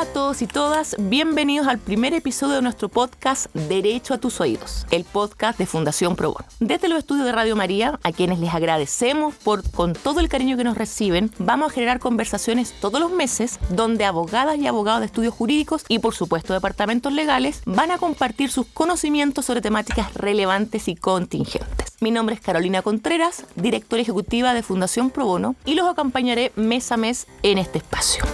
Hola 0.00 0.08
a 0.08 0.14
todos 0.14 0.40
y 0.40 0.46
todas, 0.46 0.96
bienvenidos 0.98 1.68
al 1.68 1.78
primer 1.78 2.14
episodio 2.14 2.54
de 2.54 2.62
nuestro 2.62 2.88
podcast 2.88 3.54
Derecho 3.54 4.14
a 4.14 4.18
tus 4.18 4.40
oídos, 4.40 4.86
el 4.90 5.04
podcast 5.04 5.58
de 5.58 5.66
Fundación 5.66 6.16
Pro 6.16 6.32
Bono. 6.32 6.46
Desde 6.58 6.88
los 6.88 7.00
estudios 7.00 7.26
de 7.26 7.32
Radio 7.32 7.54
María, 7.54 8.00
a 8.02 8.10
quienes 8.10 8.38
les 8.38 8.54
agradecemos 8.54 9.34
por 9.34 9.62
con 9.70 9.92
todo 9.92 10.20
el 10.20 10.30
cariño 10.30 10.56
que 10.56 10.64
nos 10.64 10.78
reciben, 10.78 11.30
vamos 11.38 11.70
a 11.70 11.74
generar 11.74 11.98
conversaciones 11.98 12.72
todos 12.80 12.98
los 12.98 13.12
meses 13.12 13.60
donde 13.68 14.06
abogadas 14.06 14.56
y 14.56 14.66
abogados 14.66 15.00
de 15.00 15.06
estudios 15.06 15.34
jurídicos 15.34 15.84
y 15.86 15.98
por 15.98 16.14
supuesto 16.14 16.54
departamentos 16.54 17.12
legales 17.12 17.60
van 17.66 17.90
a 17.90 17.98
compartir 17.98 18.50
sus 18.50 18.64
conocimientos 18.68 19.44
sobre 19.44 19.60
temáticas 19.60 20.14
relevantes 20.14 20.88
y 20.88 20.96
contingentes. 20.96 21.92
Mi 22.00 22.10
nombre 22.10 22.36
es 22.36 22.40
Carolina 22.40 22.80
Contreras, 22.80 23.44
directora 23.54 24.00
ejecutiva 24.00 24.54
de 24.54 24.62
Fundación 24.62 25.10
Pro 25.10 25.26
Bono 25.26 25.56
y 25.66 25.74
los 25.74 25.86
acompañaré 25.86 26.52
mes 26.56 26.90
a 26.90 26.96
mes 26.96 27.26
en 27.42 27.58
este 27.58 27.76
espacio 27.76 28.24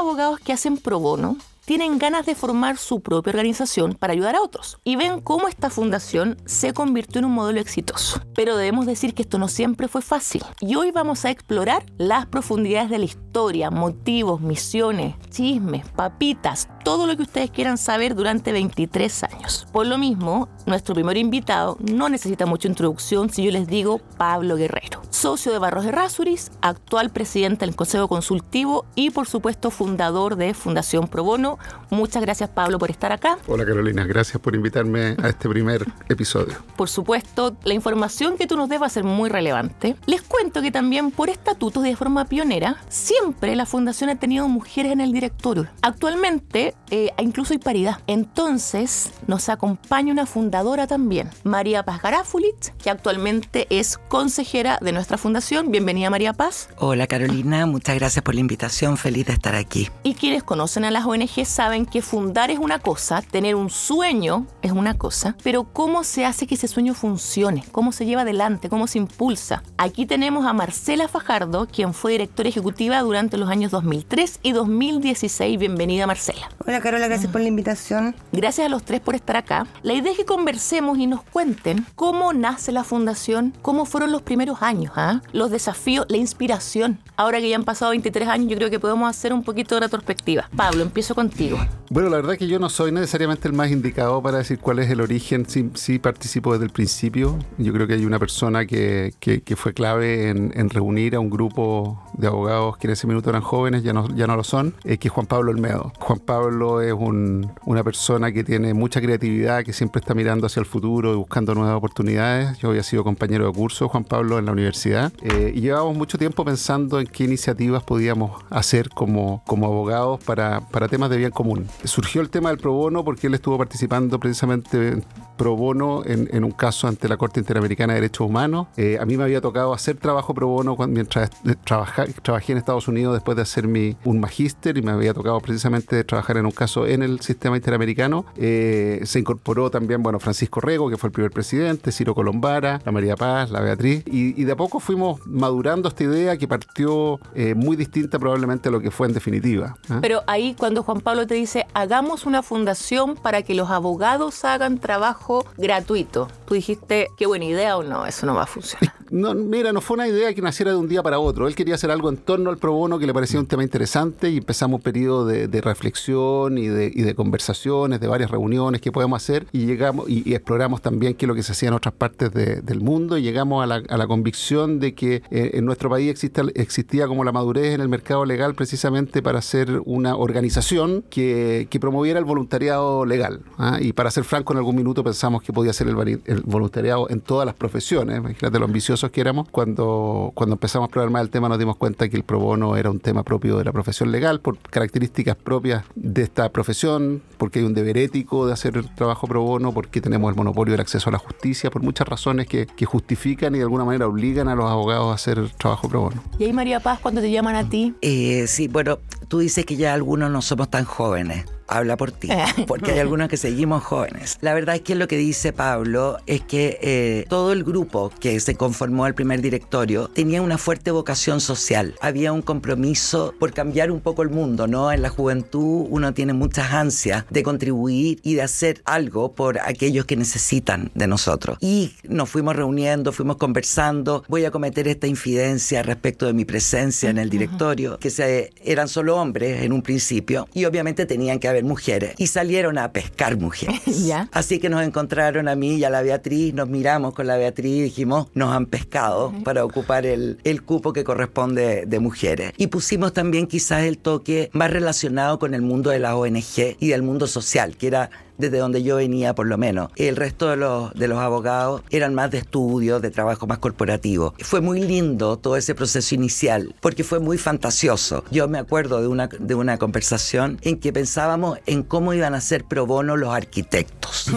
abogados 0.00 0.40
que 0.40 0.52
hacen 0.52 0.76
pro 0.76 0.98
bono 0.98 1.36
tienen 1.70 2.00
ganas 2.00 2.26
de 2.26 2.34
formar 2.34 2.78
su 2.78 2.98
propia 2.98 3.30
organización 3.30 3.94
para 3.94 4.12
ayudar 4.12 4.34
a 4.34 4.42
otros 4.42 4.80
y 4.82 4.96
ven 4.96 5.20
cómo 5.20 5.46
esta 5.46 5.70
fundación 5.70 6.36
se 6.44 6.72
convirtió 6.72 7.20
en 7.20 7.26
un 7.26 7.32
modelo 7.34 7.60
exitoso. 7.60 8.20
Pero 8.34 8.56
debemos 8.56 8.86
decir 8.86 9.14
que 9.14 9.22
esto 9.22 9.38
no 9.38 9.46
siempre 9.46 9.86
fue 9.86 10.02
fácil 10.02 10.42
y 10.58 10.74
hoy 10.74 10.90
vamos 10.90 11.24
a 11.24 11.30
explorar 11.30 11.86
las 11.96 12.26
profundidades 12.26 12.90
de 12.90 12.98
la 12.98 13.04
historia, 13.04 13.70
motivos, 13.70 14.40
misiones, 14.40 15.14
chismes, 15.30 15.86
papitas, 15.90 16.68
todo 16.82 17.06
lo 17.06 17.16
que 17.16 17.22
ustedes 17.22 17.52
quieran 17.52 17.78
saber 17.78 18.16
durante 18.16 18.50
23 18.50 19.22
años. 19.22 19.68
Por 19.70 19.86
lo 19.86 19.96
mismo, 19.96 20.48
nuestro 20.66 20.96
primer 20.96 21.18
invitado 21.18 21.76
no 21.78 22.08
necesita 22.08 22.46
mucha 22.46 22.66
introducción 22.66 23.30
si 23.30 23.44
yo 23.44 23.52
les 23.52 23.68
digo 23.68 24.00
Pablo 24.16 24.56
Guerrero, 24.56 25.02
socio 25.10 25.52
de 25.52 25.58
Barros 25.58 25.84
de 25.84 25.92
Rasuris, 25.92 26.50
actual 26.62 27.10
presidente 27.10 27.64
del 27.64 27.76
Consejo 27.76 28.08
Consultivo 28.08 28.86
y 28.96 29.10
por 29.10 29.28
supuesto 29.28 29.70
fundador 29.70 30.34
de 30.34 30.52
Fundación 30.52 31.06
Pro 31.06 31.22
Bono. 31.22 31.59
Muchas 31.90 32.22
gracias 32.22 32.48
Pablo 32.50 32.78
por 32.78 32.90
estar 32.90 33.12
acá. 33.12 33.38
Hola 33.46 33.64
Carolina, 33.64 34.04
gracias 34.04 34.40
por 34.40 34.54
invitarme 34.54 35.16
a 35.22 35.28
este 35.28 35.48
primer 35.48 35.84
episodio. 36.08 36.56
Por 36.76 36.88
supuesto, 36.88 37.56
la 37.64 37.74
información 37.74 38.36
que 38.36 38.46
tú 38.46 38.56
nos 38.56 38.68
des 38.68 38.80
va 38.80 38.86
a 38.86 38.90
ser 38.90 39.04
muy 39.04 39.28
relevante. 39.28 39.96
Les 40.06 40.22
cuento 40.22 40.62
que 40.62 40.70
también 40.70 41.10
por 41.10 41.28
estatutos 41.28 41.82
de 41.82 41.96
forma 41.96 42.24
pionera, 42.26 42.76
siempre 42.88 43.56
la 43.56 43.66
fundación 43.66 44.10
ha 44.10 44.16
tenido 44.16 44.48
mujeres 44.48 44.92
en 44.92 45.00
el 45.00 45.12
directorio. 45.12 45.68
Actualmente 45.82 46.74
eh, 46.90 47.10
incluso 47.18 47.52
hay 47.52 47.58
paridad. 47.58 47.98
Entonces 48.06 49.10
nos 49.26 49.48
acompaña 49.48 50.12
una 50.12 50.26
fundadora 50.26 50.86
también, 50.86 51.30
María 51.44 51.82
Paz 51.82 52.02
Garafulit, 52.02 52.68
que 52.82 52.90
actualmente 52.90 53.66
es 53.70 53.98
consejera 54.08 54.78
de 54.80 54.92
nuestra 54.92 55.18
fundación. 55.18 55.70
Bienvenida 55.70 56.10
María 56.10 56.32
Paz. 56.32 56.68
Hola 56.78 57.06
Carolina, 57.06 57.66
muchas 57.66 57.96
gracias 57.96 58.22
por 58.22 58.34
la 58.34 58.40
invitación, 58.40 58.96
feliz 58.96 59.26
de 59.26 59.32
estar 59.32 59.54
aquí. 59.54 59.88
Y 60.02 60.14
quienes 60.14 60.42
conocen 60.42 60.84
a 60.84 60.90
las 60.90 61.04
ONG 61.04 61.39
saben 61.44 61.86
que 61.86 62.02
fundar 62.02 62.50
es 62.50 62.58
una 62.58 62.78
cosa, 62.78 63.22
tener 63.22 63.54
un 63.54 63.70
sueño 63.70 64.46
es 64.62 64.72
una 64.72 64.96
cosa, 64.96 65.36
pero 65.42 65.64
cómo 65.64 66.04
se 66.04 66.24
hace 66.24 66.46
que 66.46 66.54
ese 66.54 66.68
sueño 66.68 66.94
funcione, 66.94 67.64
cómo 67.72 67.92
se 67.92 68.06
lleva 68.06 68.22
adelante, 68.22 68.68
cómo 68.68 68.86
se 68.86 68.98
impulsa. 68.98 69.62
Aquí 69.78 70.06
tenemos 70.06 70.46
a 70.46 70.52
Marcela 70.52 71.08
Fajardo, 71.08 71.66
quien 71.66 71.94
fue 71.94 72.12
directora 72.12 72.48
ejecutiva 72.48 73.00
durante 73.00 73.36
los 73.36 73.48
años 73.48 73.70
2003 73.70 74.40
y 74.42 74.52
2016. 74.52 75.58
Bienvenida 75.58 76.06
Marcela. 76.06 76.50
Hola 76.66 76.80
Carola, 76.80 77.08
gracias 77.08 77.30
por 77.30 77.40
la 77.40 77.48
invitación. 77.48 78.14
Gracias 78.32 78.66
a 78.66 78.70
los 78.70 78.84
tres 78.84 79.00
por 79.00 79.14
estar 79.14 79.36
acá. 79.36 79.66
La 79.82 79.94
idea 79.94 80.12
es 80.12 80.18
que 80.18 80.24
conversemos 80.24 80.98
y 80.98 81.06
nos 81.06 81.22
cuenten 81.22 81.86
cómo 81.94 82.32
nace 82.32 82.72
la 82.72 82.84
fundación, 82.84 83.54
cómo 83.62 83.84
fueron 83.84 84.12
los 84.12 84.22
primeros 84.22 84.62
años, 84.62 84.92
¿ah? 84.96 85.22
los 85.32 85.50
desafíos, 85.50 86.06
la 86.08 86.16
inspiración. 86.16 86.98
Ahora 87.16 87.40
que 87.40 87.48
ya 87.48 87.56
han 87.56 87.64
pasado 87.64 87.90
23 87.90 88.28
años, 88.28 88.48
yo 88.48 88.56
creo 88.56 88.70
que 88.70 88.80
podemos 88.80 89.08
hacer 89.08 89.32
un 89.32 89.42
poquito 89.42 89.74
de 89.74 89.82
retrospectiva. 89.82 90.48
Pablo, 90.56 90.82
empiezo 90.82 91.14
contigo. 91.30 91.58
Bueno, 91.92 92.08
la 92.08 92.18
verdad 92.18 92.34
es 92.34 92.38
que 92.38 92.46
yo 92.46 92.60
no 92.60 92.68
soy 92.68 92.92
necesariamente 92.92 93.48
el 93.48 93.54
más 93.54 93.68
indicado 93.72 94.22
para 94.22 94.38
decir 94.38 94.60
cuál 94.60 94.78
es 94.78 94.88
el 94.90 95.00
origen. 95.00 95.44
Sí, 95.74 95.98
participo 95.98 96.52
desde 96.52 96.66
el 96.66 96.70
principio. 96.70 97.36
Yo 97.58 97.72
creo 97.72 97.88
que 97.88 97.94
hay 97.94 98.04
una 98.04 98.20
persona 98.20 98.64
que, 98.64 99.12
que, 99.18 99.56
fue 99.56 99.74
clave 99.74 100.28
en, 100.28 100.52
en, 100.54 100.70
reunir 100.70 101.16
a 101.16 101.20
un 101.20 101.28
grupo 101.28 102.00
de 102.12 102.28
abogados 102.28 102.76
que 102.78 102.86
en 102.86 102.92
ese 102.92 103.08
minuto 103.08 103.28
eran 103.30 103.42
jóvenes, 103.42 103.82
ya 103.82 103.92
no, 103.92 104.06
ya 104.14 104.28
no 104.28 104.36
lo 104.36 104.44
son, 104.44 104.74
eh, 104.84 104.98
que 104.98 105.08
es 105.08 105.12
Juan 105.12 105.26
Pablo 105.26 105.50
Olmedo. 105.50 105.92
Juan 105.98 106.20
Pablo 106.20 106.80
es 106.80 106.94
una 106.94 107.82
persona 107.82 108.30
que 108.30 108.44
tiene 108.44 108.72
mucha 108.72 109.00
creatividad, 109.00 109.64
que 109.64 109.72
siempre 109.72 109.98
está 109.98 110.14
mirando 110.14 110.46
hacia 110.46 110.60
el 110.60 110.66
futuro 110.66 111.12
y 111.12 111.16
buscando 111.16 111.56
nuevas 111.56 111.74
oportunidades. 111.74 112.56
Yo 112.58 112.68
había 112.68 112.84
sido 112.84 113.02
compañero 113.02 113.46
de 113.46 113.52
curso 113.52 113.86
de 113.86 113.90
Juan 113.90 114.04
Pablo 114.04 114.38
en 114.38 114.46
la 114.46 114.52
universidad 114.52 115.12
eh, 115.22 115.52
y 115.56 115.60
llevábamos 115.60 115.96
mucho 115.96 116.18
tiempo 116.18 116.44
pensando 116.44 117.00
en 117.00 117.08
qué 117.08 117.24
iniciativas 117.24 117.82
podíamos 117.82 118.40
hacer 118.48 118.90
como, 118.90 119.42
como 119.44 119.66
abogados 119.66 120.22
para, 120.22 120.60
para 120.60 120.86
temas 120.86 121.10
de 121.10 121.18
bien 121.20 121.30
común. 121.30 121.66
Surgió 121.84 122.20
el 122.20 122.30
tema 122.30 122.50
del 122.50 122.58
pro 122.58 122.72
bono 122.72 123.04
porque 123.04 123.28
él 123.28 123.34
estuvo 123.34 123.56
participando 123.56 124.18
precisamente 124.18 125.02
pro 125.40 125.56
bono 125.56 126.02
en, 126.04 126.44
un 126.44 126.50
caso 126.50 126.86
ante 126.86 127.08
la 127.08 127.16
Corte 127.16 127.40
Interamericana 127.40 127.94
de 127.94 128.00
Derechos 128.02 128.28
Humanos. 128.28 128.66
Eh, 128.76 128.98
a 129.00 129.06
mí 129.06 129.16
me 129.16 129.24
había 129.24 129.40
tocado 129.40 129.72
hacer 129.72 129.96
trabajo 129.96 130.34
pro 130.34 130.48
bono 130.48 130.76
mientras 130.86 131.30
eh, 131.46 131.54
trabajé 131.64 132.52
en 132.52 132.58
Estados 132.58 132.88
Unidos 132.88 133.14
después 133.14 133.36
de 133.36 133.42
hacer 133.42 133.66
mi, 133.66 133.96
un 134.04 134.20
magíster 134.20 134.76
y 134.76 134.82
me 134.82 134.90
había 134.90 135.14
tocado 135.14 135.40
precisamente 135.40 136.04
trabajar 136.04 136.36
en 136.36 136.44
un 136.44 136.52
caso 136.52 136.86
en 136.86 137.02
el 137.02 137.20
sistema 137.20 137.56
interamericano. 137.56 138.26
Eh, 138.36 139.00
se 139.04 139.18
incorporó 139.18 139.70
también, 139.70 140.02
bueno, 140.02 140.20
Francisco 140.20 140.60
Rego, 140.60 140.90
que 140.90 140.98
fue 140.98 141.08
el 141.08 141.12
primer 141.12 141.30
presidente, 141.30 141.90
Ciro 141.90 142.14
Colombara, 142.14 142.82
la 142.84 142.92
María 142.92 143.16
Paz, 143.16 143.50
la 143.50 143.62
Beatriz, 143.62 144.04
y, 144.04 144.44
de 144.44 144.52
a 144.52 144.56
poco 144.56 144.78
fuimos 144.78 145.26
madurando 145.26 145.88
esta 145.88 146.04
idea 146.04 146.36
que 146.36 146.48
partió 146.48 147.18
muy 147.56 147.76
distinta 147.76 148.18
probablemente 148.18 148.68
a 148.68 148.72
lo 148.72 148.80
que 148.80 148.90
fue 148.90 149.06
en 149.06 149.14
definitiva. 149.14 149.78
Pero 150.02 150.22
ahí 150.26 150.54
cuando 150.58 150.82
Juan 150.82 151.00
Pablo 151.00 151.26
te 151.26 151.34
dice, 151.34 151.66
hagamos 151.72 152.26
una 152.26 152.42
fundación 152.42 153.14
para 153.14 153.40
que 153.42 153.54
los 153.54 153.70
abogados 153.70 154.44
hagan 154.44 154.78
trabajo 154.78 155.29
gratuito. 155.56 156.28
Tú 156.46 156.54
dijiste, 156.54 157.08
qué 157.16 157.26
buena 157.26 157.44
idea 157.44 157.76
o 157.76 157.82
no, 157.82 158.06
eso 158.06 158.26
no 158.26 158.34
va 158.34 158.42
a 158.42 158.46
funcionar. 158.46 158.94
No, 159.10 159.34
mira, 159.34 159.72
no 159.72 159.80
fue 159.80 159.96
una 159.96 160.06
idea 160.06 160.32
que 160.32 160.40
naciera 160.40 160.70
de 160.70 160.76
un 160.76 160.88
día 160.88 161.02
para 161.02 161.18
otro. 161.18 161.48
Él 161.48 161.56
quería 161.56 161.74
hacer 161.74 161.90
algo 161.90 162.10
en 162.10 162.16
torno 162.16 162.48
al 162.48 162.58
pro 162.58 162.72
bono 162.72 162.96
que 162.96 163.08
le 163.08 163.12
parecía 163.12 163.40
un 163.40 163.46
tema 163.46 163.64
interesante 163.64 164.30
y 164.30 164.36
empezamos 164.36 164.78
un 164.78 164.82
periodo 164.82 165.26
de, 165.26 165.60
reflexión 165.60 166.56
y 166.56 166.68
de, 166.68 167.14
conversaciones, 167.16 167.98
de 167.98 168.06
varias 168.06 168.30
reuniones 168.30 168.80
que 168.80 168.92
podemos 168.92 169.20
hacer 169.20 169.46
y 169.50 169.66
llegamos 169.66 170.08
y, 170.08 170.32
exploramos 170.32 170.80
también 170.80 171.14
qué 171.14 171.24
es 171.24 171.28
lo 171.28 171.34
que 171.34 171.42
se 171.42 171.50
hacía 171.50 171.70
en 171.70 171.74
otras 171.74 171.92
partes 171.92 172.32
del 172.32 172.80
mundo 172.80 173.18
y 173.18 173.22
llegamos 173.22 173.64
a 173.64 173.66
la, 173.66 174.06
convicción 174.06 174.78
de 174.78 174.94
que 174.94 175.22
eh, 175.30 175.50
en 175.54 175.64
nuestro 175.64 175.90
país 175.90 176.22
existía 176.54 177.08
como 177.08 177.24
la 177.24 177.32
madurez 177.32 177.74
en 177.74 177.80
el 177.80 177.88
mercado 177.88 178.24
legal 178.24 178.54
precisamente 178.54 179.22
para 179.22 179.40
hacer 179.40 179.82
una 179.86 180.14
organización 180.14 181.02
que, 181.10 181.68
promoviera 181.80 182.18
el 182.18 182.26
voluntariado 182.26 183.06
legal. 183.06 183.40
¿ah? 183.56 183.78
Y 183.80 183.94
para 183.94 184.10
ser 184.10 184.24
franco, 184.24 184.52
en 184.52 184.58
algún 184.58 184.76
minuto 184.76 185.02
pensamos 185.20 185.42
que 185.42 185.52
podía 185.52 185.74
ser 185.74 185.86
el, 185.86 186.22
el 186.24 186.40
voluntariado 186.46 187.10
en 187.10 187.20
todas 187.20 187.44
las 187.44 187.54
profesiones. 187.54 188.16
Imagínate 188.16 188.58
lo 188.58 188.64
ambicioso 188.64 189.12
que 189.12 189.20
éramos, 189.20 189.46
cuando, 189.50 190.32
cuando 190.34 190.54
empezamos 190.54 190.88
a 190.88 190.90
probar 190.90 191.10
más 191.10 191.20
el 191.20 191.28
tema 191.28 191.46
nos 191.46 191.58
dimos 191.58 191.76
cuenta 191.76 192.08
que 192.08 192.16
el 192.16 192.22
pro 192.22 192.40
bono 192.40 192.74
era 192.74 192.90
un 192.90 193.00
tema 193.00 193.22
propio 193.22 193.58
de 193.58 193.64
la 193.64 193.70
profesión 193.70 194.12
legal, 194.12 194.40
por 194.40 194.56
características 194.56 195.36
propias 195.36 195.84
de 195.94 196.22
esta 196.22 196.48
profesión, 196.48 197.20
porque 197.36 197.58
hay 197.58 197.66
un 197.66 197.74
deber 197.74 197.98
ético 197.98 198.46
de 198.46 198.54
hacer 198.54 198.78
el 198.78 198.94
trabajo 198.94 199.26
pro 199.26 199.42
bono, 199.42 199.74
porque 199.74 200.00
tenemos 200.00 200.30
el 200.30 200.36
monopolio 200.36 200.72
del 200.72 200.80
acceso 200.80 201.10
a 201.10 201.12
la 201.12 201.18
justicia, 201.18 201.70
por 201.70 201.82
muchas 201.82 202.08
razones 202.08 202.46
que, 202.46 202.64
que 202.64 202.86
justifican 202.86 203.54
y 203.54 203.58
de 203.58 203.64
alguna 203.64 203.84
manera 203.84 204.06
obligan 204.06 204.48
a 204.48 204.54
los 204.54 204.70
abogados 204.70 205.12
a 205.12 205.16
hacer 205.16 205.50
trabajo 205.58 205.86
pro 205.86 206.00
bono. 206.00 206.22
¿Y 206.38 206.44
ahí 206.44 206.54
María 206.54 206.80
Paz 206.80 206.98
cuando 206.98 207.20
te 207.20 207.30
llaman 207.30 207.56
a 207.56 207.68
ti? 207.68 207.94
Eh, 208.00 208.46
sí, 208.46 208.68
bueno, 208.68 209.00
tú 209.28 209.40
dices 209.40 209.66
que 209.66 209.76
ya 209.76 209.92
algunos 209.92 210.30
no 210.30 210.40
somos 210.40 210.70
tan 210.70 210.86
jóvenes 210.86 211.44
habla 211.70 211.96
por 211.96 212.12
ti, 212.12 212.28
porque 212.66 212.92
hay 212.92 212.98
algunos 212.98 213.28
que 213.28 213.36
seguimos 213.36 213.82
jóvenes. 213.82 214.38
La 214.40 214.54
verdad 214.54 214.74
es 214.76 214.82
que 214.82 214.94
lo 214.94 215.08
que 215.08 215.16
dice 215.16 215.52
Pablo 215.52 216.18
es 216.26 216.42
que 216.42 216.78
eh, 216.82 217.24
todo 217.28 217.52
el 217.52 217.64
grupo 217.64 218.12
que 218.20 218.38
se 218.40 218.54
conformó 218.54 219.04
al 219.04 219.14
primer 219.14 219.40
directorio 219.40 220.08
tenía 220.08 220.42
una 220.42 220.58
fuerte 220.58 220.90
vocación 220.90 221.40
social. 221.40 221.94
Había 222.00 222.32
un 222.32 222.42
compromiso 222.42 223.34
por 223.38 223.52
cambiar 223.52 223.90
un 223.90 224.00
poco 224.00 224.22
el 224.22 224.30
mundo, 224.30 224.66
¿no? 224.66 224.92
En 224.92 225.02
la 225.02 225.08
juventud 225.08 225.86
uno 225.88 226.12
tiene 226.12 226.32
muchas 226.32 226.72
ansias 226.72 227.24
de 227.30 227.42
contribuir 227.42 228.18
y 228.22 228.34
de 228.34 228.42
hacer 228.42 228.82
algo 228.84 229.32
por 229.32 229.60
aquellos 229.60 230.04
que 230.04 230.16
necesitan 230.16 230.90
de 230.94 231.06
nosotros. 231.06 231.58
Y 231.60 231.92
nos 232.08 232.28
fuimos 232.28 232.56
reuniendo, 232.56 233.12
fuimos 233.12 233.36
conversando. 233.36 234.24
Voy 234.28 234.44
a 234.44 234.50
cometer 234.50 234.88
esta 234.88 235.06
infidencia 235.06 235.82
respecto 235.82 236.26
de 236.26 236.32
mi 236.32 236.44
presencia 236.44 237.10
en 237.10 237.18
el 237.18 237.30
directorio, 237.30 237.98
que 237.98 238.10
se, 238.10 238.52
eran 238.64 238.88
solo 238.88 239.16
hombres 239.16 239.62
en 239.62 239.72
un 239.72 239.82
principio 239.82 240.48
y 240.52 240.64
obviamente 240.64 241.06
tenían 241.06 241.38
que 241.38 241.48
haber 241.48 241.59
mujeres 241.64 242.14
y 242.18 242.26
salieron 242.26 242.78
a 242.78 242.92
pescar 242.92 243.36
mujeres. 243.38 243.80
Así 244.32 244.58
que 244.58 244.68
nos 244.68 244.82
encontraron 244.82 245.48
a 245.48 245.54
mí 245.54 245.76
y 245.76 245.84
a 245.84 245.90
la 245.90 246.02
Beatriz, 246.02 246.54
nos 246.54 246.68
miramos 246.68 247.14
con 247.14 247.26
la 247.26 247.36
Beatriz 247.36 247.76
y 247.76 247.82
dijimos, 247.82 248.28
nos 248.34 248.52
han 248.52 248.66
pescado 248.66 249.32
para 249.44 249.64
ocupar 249.64 250.06
el, 250.06 250.38
el 250.44 250.62
cupo 250.62 250.92
que 250.92 251.04
corresponde 251.04 251.84
de 251.86 251.98
mujeres. 252.00 252.52
Y 252.56 252.68
pusimos 252.68 253.12
también 253.12 253.46
quizás 253.46 253.82
el 253.82 253.98
toque 253.98 254.50
más 254.52 254.70
relacionado 254.70 255.38
con 255.38 255.54
el 255.54 255.62
mundo 255.62 255.90
de 255.90 255.98
la 255.98 256.16
ONG 256.16 256.76
y 256.78 256.88
del 256.88 257.02
mundo 257.02 257.26
social, 257.26 257.76
que 257.76 257.86
era 257.86 258.10
desde 258.40 258.58
donde 258.58 258.82
yo 258.82 258.96
venía 258.96 259.34
por 259.34 259.46
lo 259.46 259.58
menos. 259.58 259.90
El 259.96 260.16
resto 260.16 260.48
de 260.48 260.56
los, 260.56 260.92
de 260.94 261.08
los 261.08 261.18
abogados 261.18 261.82
eran 261.90 262.14
más 262.14 262.30
de 262.30 262.38
estudio, 262.38 263.00
de 263.00 263.10
trabajo 263.10 263.46
más 263.46 263.58
corporativo. 263.58 264.34
Fue 264.40 264.60
muy 264.60 264.80
lindo 264.82 265.36
todo 265.36 265.56
ese 265.56 265.74
proceso 265.74 266.14
inicial, 266.14 266.74
porque 266.80 267.04
fue 267.04 267.20
muy 267.20 267.38
fantasioso. 267.38 268.24
Yo 268.30 268.48
me 268.48 268.58
acuerdo 268.58 269.00
de 269.00 269.08
una, 269.08 269.28
de 269.28 269.54
una 269.54 269.78
conversación 269.78 270.58
en 270.62 270.80
que 270.80 270.92
pensábamos 270.92 271.58
en 271.66 271.82
cómo 271.82 272.14
iban 272.14 272.34
a 272.34 272.40
ser 272.40 272.64
pro 272.64 272.86
bono 272.86 273.16
los 273.16 273.34
arquitectos. 273.34 274.30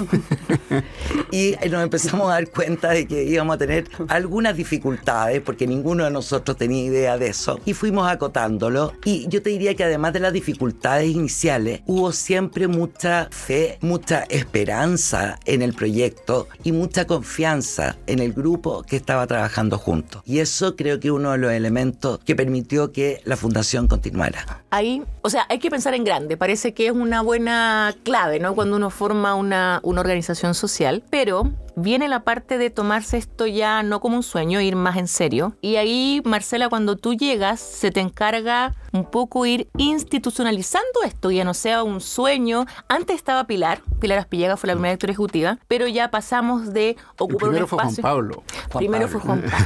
y 1.32 1.56
nos 1.70 1.84
empezamos 1.84 2.30
a 2.30 2.34
dar 2.34 2.50
cuenta 2.50 2.90
de 2.90 3.08
que 3.08 3.24
íbamos 3.24 3.56
a 3.56 3.58
tener 3.58 3.90
algunas 4.08 4.56
dificultades, 4.56 5.42
porque 5.42 5.68
ninguno 5.68 6.04
de 6.04 6.12
nosotros 6.12 6.58
tenía 6.58 6.84
idea 6.84 7.18
de 7.18 7.28
eso, 7.28 7.60
y 7.66 7.74
fuimos 7.74 8.10
acotándolo. 8.10 8.94
Y 9.06 9.28
yo 9.30 9.42
te 9.42 9.50
diría 9.50 9.76
que 9.76 9.84
además 9.84 10.14
de 10.14 10.20
las 10.20 10.34
dificultades 10.34 11.10
iniciales, 11.10 11.82
hubo 11.86 12.12
siempre 12.12 12.68
mucha 12.68 13.28
fe, 13.32 13.78
mucha 13.82 13.93
esperanza 14.30 15.40
en 15.46 15.62
el 15.62 15.74
proyecto 15.74 16.48
y 16.64 16.72
mucha 16.72 17.06
confianza 17.06 17.96
en 18.08 18.20
el 18.20 18.34
grupo 18.34 18.84
que 18.84 18.96
estaba 18.96 19.28
trabajando 19.28 19.78
juntos. 19.78 20.22
Y 20.26 20.40
eso 20.40 20.76
creo 20.76 21.00
que 21.00 21.10
es 21.10 21.14
uno 21.14 21.32
de 21.32 21.38
los 21.38 21.52
elementos 21.52 22.20
que 22.26 22.36
permitió 22.36 22.92
que 22.92 23.22
la 23.26 23.38
fundación 23.38 23.88
continuara. 23.88 24.63
Ahí, 24.74 25.04
o 25.22 25.30
sea, 25.30 25.46
hay 25.50 25.60
que 25.60 25.70
pensar 25.70 25.94
en 25.94 26.04
grande. 26.04 26.36
Parece 26.36 26.74
que 26.74 26.88
es 26.88 26.92
una 26.92 27.22
buena 27.22 27.94
clave, 28.02 28.40
¿no? 28.40 28.56
Cuando 28.56 28.76
uno 28.76 28.90
forma 28.90 29.36
una, 29.36 29.80
una 29.84 30.02
organización 30.02 30.56
social, 30.56 31.04
pero 31.12 31.52
viene 31.76 32.08
la 32.08 32.24
parte 32.24 32.58
de 32.58 32.72
tomarse 32.72 33.18
esto 33.18 33.46
ya 33.46 33.84
no 33.84 34.00
como 34.00 34.16
un 34.18 34.24
sueño, 34.24 34.62
ir 34.62 34.76
más 34.76 34.98
en 34.98 35.08
serio. 35.08 35.56
Y 35.62 35.76
ahí, 35.76 36.24
Marcela, 36.26 36.70
cuando 36.70 36.96
tú 36.96 37.14
llegas, 37.14 37.60
se 37.60 37.92
te 37.92 38.00
encarga 38.00 38.74
un 38.94 39.06
poco 39.06 39.46
ir 39.46 39.68
institucionalizando 39.78 41.04
esto, 41.06 41.30
ya 41.32 41.44
no 41.44 41.54
sea 41.54 41.84
un 41.84 42.02
sueño. 42.02 42.66
Antes 42.88 43.16
estaba 43.16 43.46
Pilar, 43.46 43.82
Pilar 44.00 44.20
Aspillaga 44.20 44.58
fue 44.58 44.68
la 44.68 44.74
primera 44.74 44.92
directora 44.92 45.12
ejecutiva, 45.14 45.60
pero 45.68 45.88
ya 45.88 46.10
pasamos 46.12 46.74
de 46.74 46.96
ocupar 47.18 47.50
primero 47.50 47.66
un 47.66 47.70
fue 47.70 47.80
Juan. 47.80 47.96
Pablo. 47.98 48.44
primero 48.76 49.08
fue 49.08 49.20
Juan 49.20 49.42
Pablo. 49.42 49.58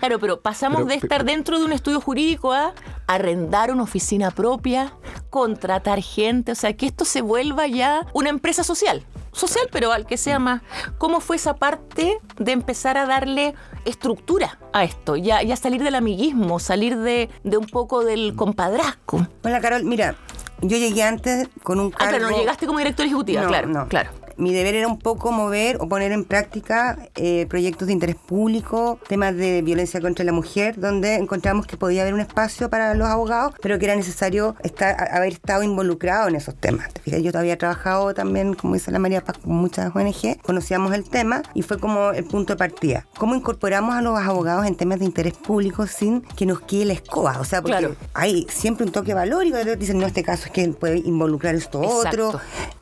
Claro, 0.00 0.18
pero 0.18 0.40
pasamos 0.40 0.78
Pero- 0.78 0.88
de 0.88 0.94
estar 0.94 1.24
dentro 1.24 1.58
de 1.58 1.64
un 1.66 1.72
estudio 1.72 2.00
jurídico 2.00 2.52
a 2.52 2.72
arrendar 3.06 3.70
una 3.70 3.82
oficina 3.82 4.30
propia, 4.30 4.49
contratar 5.30 6.02
gente, 6.02 6.52
o 6.52 6.54
sea, 6.54 6.72
que 6.76 6.86
esto 6.86 7.04
se 7.04 7.20
vuelva 7.22 7.66
ya 7.66 8.06
una 8.12 8.30
empresa 8.30 8.64
social. 8.64 9.04
Social, 9.32 9.68
pero 9.70 9.92
al 9.92 10.06
que 10.06 10.16
sea 10.16 10.38
más. 10.40 10.60
¿Cómo 10.98 11.20
fue 11.20 11.36
esa 11.36 11.54
parte 11.54 12.18
de 12.38 12.52
empezar 12.52 12.98
a 12.98 13.06
darle 13.06 13.54
estructura 13.84 14.58
a 14.72 14.82
esto? 14.82 15.14
Ya, 15.16 15.42
ya 15.42 15.54
salir 15.56 15.82
del 15.84 15.94
amiguismo, 15.94 16.58
salir 16.58 16.96
de, 16.98 17.30
de 17.44 17.56
un 17.56 17.66
poco 17.66 18.04
del 18.04 18.34
compadrazgo. 18.34 19.26
Hola, 19.44 19.60
Carol. 19.60 19.84
Mira, 19.84 20.16
yo 20.62 20.76
llegué 20.76 21.04
antes 21.04 21.48
con 21.62 21.78
un 21.78 21.94
Ah, 21.98 22.08
claro, 22.08 22.28
no 22.28 22.36
llegaste 22.36 22.66
como 22.66 22.78
directora 22.80 23.06
ejecutiva, 23.06 23.42
No, 23.42 23.48
claro, 23.48 23.68
no. 23.68 23.86
claro. 23.88 24.10
Mi 24.40 24.54
deber 24.54 24.74
era 24.74 24.88
un 24.88 24.98
poco 24.98 25.32
mover 25.32 25.76
o 25.80 25.88
poner 25.88 26.12
en 26.12 26.24
práctica 26.24 26.98
eh, 27.14 27.46
proyectos 27.48 27.86
de 27.88 27.92
interés 27.92 28.16
público, 28.16 28.98
temas 29.06 29.36
de 29.36 29.60
violencia 29.60 30.00
contra 30.00 30.24
la 30.24 30.32
mujer, 30.32 30.80
donde 30.80 31.16
encontramos 31.16 31.66
que 31.66 31.76
podía 31.76 32.02
haber 32.02 32.14
un 32.14 32.20
espacio 32.20 32.70
para 32.70 32.94
los 32.94 33.06
abogados, 33.06 33.52
pero 33.60 33.78
que 33.78 33.84
era 33.84 33.94
necesario 33.96 34.56
estar, 34.62 34.96
haber 35.12 35.34
estado 35.34 35.62
involucrado 35.62 36.28
en 36.28 36.36
esos 36.36 36.54
temas. 36.56 36.90
¿Te 36.92 37.00
fijas? 37.02 37.22
Yo 37.22 37.30
había 37.38 37.58
trabajado 37.58 38.14
también, 38.14 38.54
como 38.54 38.74
dice 38.74 38.90
la 38.90 38.98
María 38.98 39.22
Paz, 39.22 39.36
con 39.38 39.52
muchas 39.52 39.94
ONG, 39.94 40.40
conocíamos 40.42 40.94
el 40.94 41.08
tema 41.08 41.42
y 41.54 41.62
fue 41.62 41.78
como 41.78 42.12
el 42.12 42.24
punto 42.24 42.54
de 42.54 42.56
partida. 42.56 43.06
¿Cómo 43.18 43.34
incorporamos 43.34 43.94
a 43.94 44.00
los 44.00 44.18
abogados 44.18 44.66
en 44.66 44.74
temas 44.74 45.00
de 45.00 45.04
interés 45.04 45.34
público 45.34 45.86
sin 45.86 46.22
que 46.22 46.46
nos 46.46 46.60
quede 46.60 46.86
la 46.86 46.92
escoba? 46.94 47.38
O 47.40 47.44
sea, 47.44 47.60
porque 47.60 47.76
Claro. 47.78 47.96
hay 48.14 48.46
siempre 48.48 48.86
un 48.86 48.92
toque 48.92 49.12
valórico, 49.12 49.58
dicen, 49.78 49.98
no, 49.98 50.06
este 50.06 50.22
caso 50.22 50.46
es 50.46 50.50
que 50.50 50.66
puede 50.68 50.98
involucrar 50.98 51.54
esto 51.54 51.82
Exacto. 51.82 52.28
otro. 52.28 52.40